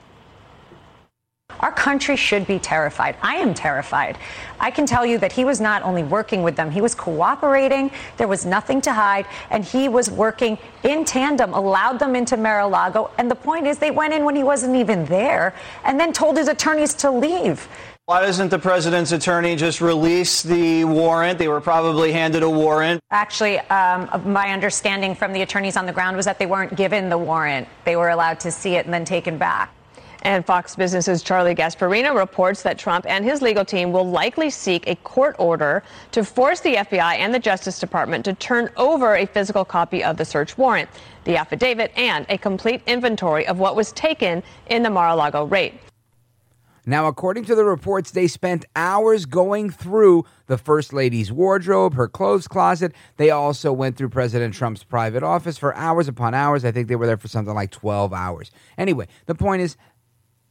[1.60, 3.16] Our country should be terrified.
[3.22, 4.18] I am terrified.
[4.60, 7.92] I can tell you that he was not only working with them, he was cooperating.
[8.18, 9.26] There was nothing to hide.
[9.50, 13.12] And he was working in tandem, allowed them into Mar a Lago.
[13.18, 16.38] And the point is, they went in when he wasn't even there and then told
[16.38, 17.68] his attorneys to leave.
[18.06, 21.40] Why doesn't the president's attorney just release the warrant?
[21.40, 23.00] They were probably handed a warrant.
[23.12, 27.08] Actually, um, my understanding from the attorneys on the ground was that they weren't given
[27.08, 27.66] the warrant.
[27.86, 29.74] They were allowed to see it and then taken back.
[30.24, 34.88] And Fox Business's Charlie Gasparino reports that Trump and his legal team will likely seek
[34.88, 39.26] a court order to force the FBI and the Justice Department to turn over a
[39.26, 40.90] physical copy of the search warrant,
[41.26, 45.44] the affidavit, and a complete inventory of what was taken in the Mar a Lago
[45.44, 45.78] raid.
[46.86, 52.10] Now, according to the reports, they spent hours going through the First Lady's wardrobe, her
[52.10, 52.92] clothes closet.
[53.16, 56.66] They also went through President Trump's private office for hours upon hours.
[56.66, 58.52] I think they were there for something like 12 hours.
[58.78, 59.78] Anyway, the point is,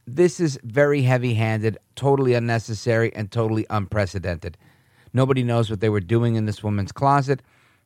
[0.05, 4.57] this is very heavy handed, totally unnecessary, and totally unprecedented.
[5.13, 7.41] Nobody knows what they were doing in this woman's closet.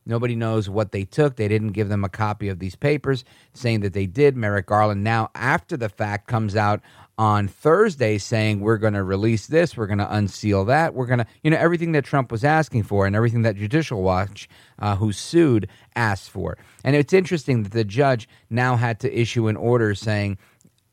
[0.08, 1.36] Nobody knows what they took.
[1.36, 4.38] They didn't give them a copy of these papers saying that they did.
[4.38, 6.80] Merrick Garland, now after the fact, comes out
[7.18, 11.18] on Thursday saying, We're going to release this, we're going to unseal that, we're going
[11.18, 14.48] to, you know, everything that Trump was asking for and everything that Judicial Watch,
[14.78, 16.56] uh, who sued, asked for.
[16.84, 20.38] And it's interesting that the judge now had to issue an order saying,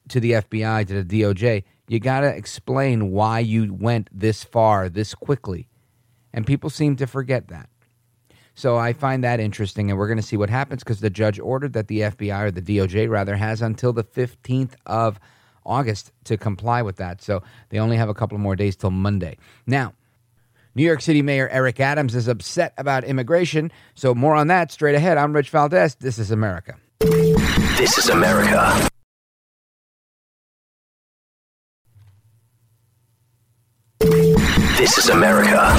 [0.10, 4.90] to the FBI, to the DOJ, you got to explain why you went this far
[4.90, 5.68] this quickly.
[6.34, 7.70] And people seem to forget that.
[8.56, 11.40] So I find that interesting, and we're going to see what happens because the judge
[11.40, 15.20] ordered that the FBI, or the DOJ rather, has until the 15th of
[15.66, 17.22] August to comply with that.
[17.22, 19.38] So they only have a couple more days till Monday.
[19.68, 19.94] Now,
[20.74, 23.72] New York City Mayor Eric Adams is upset about immigration.
[23.94, 25.18] So more on that straight ahead.
[25.18, 25.96] I'm Rich Valdes.
[25.96, 26.76] This is America.
[27.00, 28.90] This is America.
[34.78, 35.74] This is America.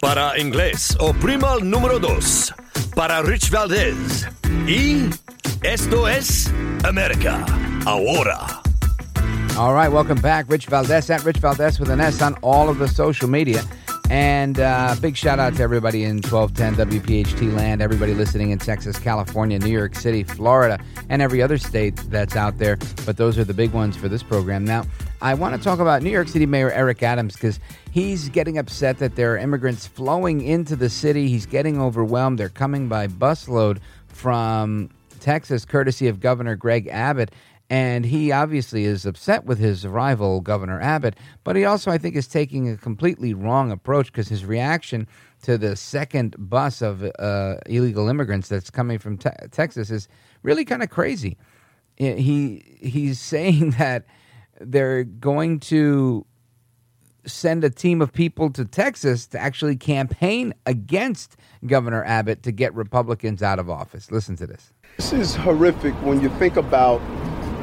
[0.00, 2.52] Para inglés, oprima el número dos.
[2.94, 4.24] Para Rich Valdes.
[4.68, 5.10] Y
[5.64, 6.48] esto es
[6.84, 7.44] America.
[7.86, 8.62] Ahora.
[9.58, 10.48] All right, welcome back.
[10.48, 13.60] Rich Valdes at Rich Valdes with an S on all of the social media.
[14.10, 18.96] And uh, big shout out to everybody in 1210 WPHT land, everybody listening in Texas,
[18.98, 22.76] California, New York City, Florida, and every other state that's out there.
[23.06, 24.64] But those are the big ones for this program.
[24.64, 24.84] Now,
[25.22, 27.58] I want to talk about New York City Mayor Eric Adams because
[27.90, 31.28] he's getting upset that there are immigrants flowing into the city.
[31.28, 32.38] He's getting overwhelmed.
[32.38, 34.90] They're coming by busload from
[35.20, 37.32] Texas, courtesy of Governor Greg Abbott.
[37.70, 42.14] And he obviously is upset with his rival, Governor Abbott, but he also, I think,
[42.14, 45.08] is taking a completely wrong approach because his reaction
[45.42, 50.08] to the second bus of uh, illegal immigrants that's coming from te- Texas is
[50.42, 51.38] really kind of crazy.
[51.96, 54.04] He he's saying that
[54.60, 56.26] they're going to
[57.26, 61.36] send a team of people to Texas to actually campaign against
[61.66, 64.10] Governor Abbott to get Republicans out of office.
[64.10, 64.72] Listen to this.
[64.96, 67.00] This is horrific when you think about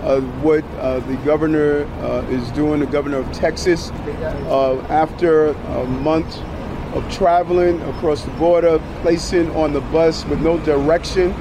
[0.04, 5.86] uh, what uh, the governor uh, is doing, the governor of Texas, uh, after a
[5.86, 6.38] month
[6.96, 11.34] of traveling across the border, placing on the bus with no direction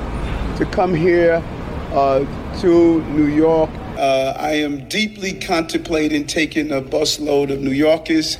[0.57, 1.43] to come here
[1.93, 2.21] uh,
[2.61, 3.71] to New York.
[4.01, 8.39] Uh, I am deeply contemplating taking a busload of New Yorkers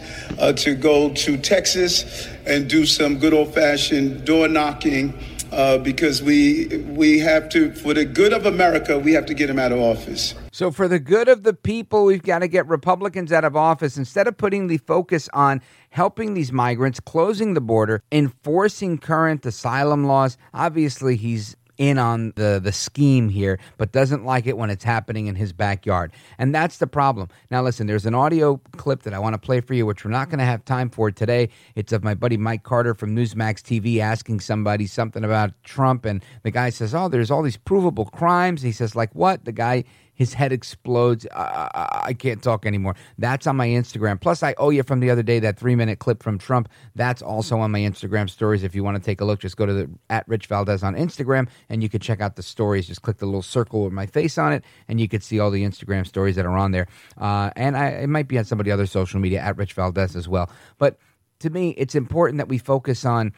[0.57, 5.13] to go to Texas and do some good old fashioned door knocking
[5.53, 9.51] uh, because we we have to, for the good of America, we have to get
[9.51, 10.35] him out of office.
[10.53, 13.97] So, for the good of the people, we've got to get Republicans out of office
[13.97, 20.05] instead of putting the focus on helping these migrants, closing the border, enforcing current asylum
[20.05, 20.37] laws.
[20.55, 25.29] Obviously, he's in on the the scheme here, but doesn't like it when it's happening
[25.29, 26.13] in his backyard.
[26.37, 27.29] And that's the problem.
[27.51, 30.11] Now listen, there's an audio clip that I want to play for you, which we're
[30.11, 31.49] not going to have time for today.
[31.75, 36.23] It's of my buddy Mike Carter from Newsmax TV asking somebody something about Trump, and
[36.43, 39.85] the guy says, "Oh, there's all these provable crimes." He says, "Like what?" The guy
[40.21, 41.27] his head explodes.
[41.35, 42.95] I, I, I can't talk anymore.
[43.17, 44.21] That's on my Instagram.
[44.21, 46.69] Plus, I owe you from the other day that three minute clip from Trump.
[46.95, 48.63] That's also on my Instagram stories.
[48.63, 50.95] If you want to take a look, just go to the at Rich Valdes on
[50.95, 52.87] Instagram and you can check out the stories.
[52.87, 55.51] Just click the little circle with my face on it, and you can see all
[55.51, 56.87] the Instagram stories that are on there.
[57.17, 60.29] Uh, and I, it might be on somebody other social media at Rich Valdes as
[60.29, 60.51] well.
[60.77, 60.99] But
[61.39, 63.33] to me, it's important that we focus on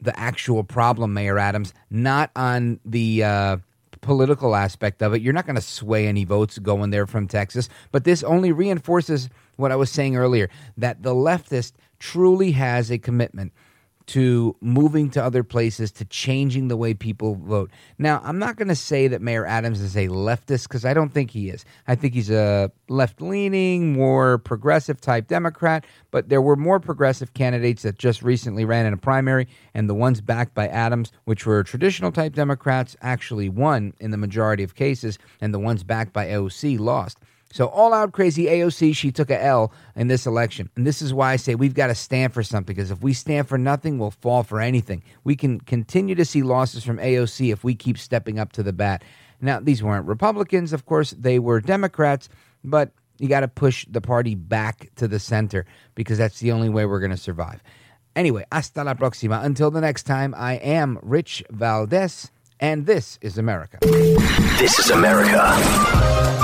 [0.00, 3.22] the actual problem, Mayor Adams, not on the.
[3.22, 3.56] Uh,
[4.04, 5.22] political aspect of it.
[5.22, 9.30] You're not going to sway any votes going there from Texas, but this only reinforces
[9.56, 13.52] what I was saying earlier that the leftist truly has a commitment
[14.06, 17.70] to moving to other places, to changing the way people vote.
[17.98, 21.12] Now, I'm not going to say that Mayor Adams is a leftist because I don't
[21.12, 21.64] think he is.
[21.88, 27.32] I think he's a left leaning, more progressive type Democrat, but there were more progressive
[27.34, 31.46] candidates that just recently ran in a primary, and the ones backed by Adams, which
[31.46, 36.12] were traditional type Democrats, actually won in the majority of cases, and the ones backed
[36.12, 37.18] by AOC lost.
[37.54, 40.68] So all out crazy AOC, she took a L in this election.
[40.74, 43.12] And this is why I say we've got to stand for something because if we
[43.12, 45.04] stand for nothing, we'll fall for anything.
[45.22, 48.72] We can continue to see losses from AOC if we keep stepping up to the
[48.72, 49.04] bat.
[49.40, 52.28] Now, these weren't Republicans, of course, they were Democrats,
[52.64, 56.70] but you got to push the party back to the center because that's the only
[56.70, 57.62] way we're going to survive.
[58.16, 59.44] Anyway, hasta la próxima.
[59.44, 63.78] Until the next time, I am Rich Valdes, and this is America.
[64.58, 66.43] This is America.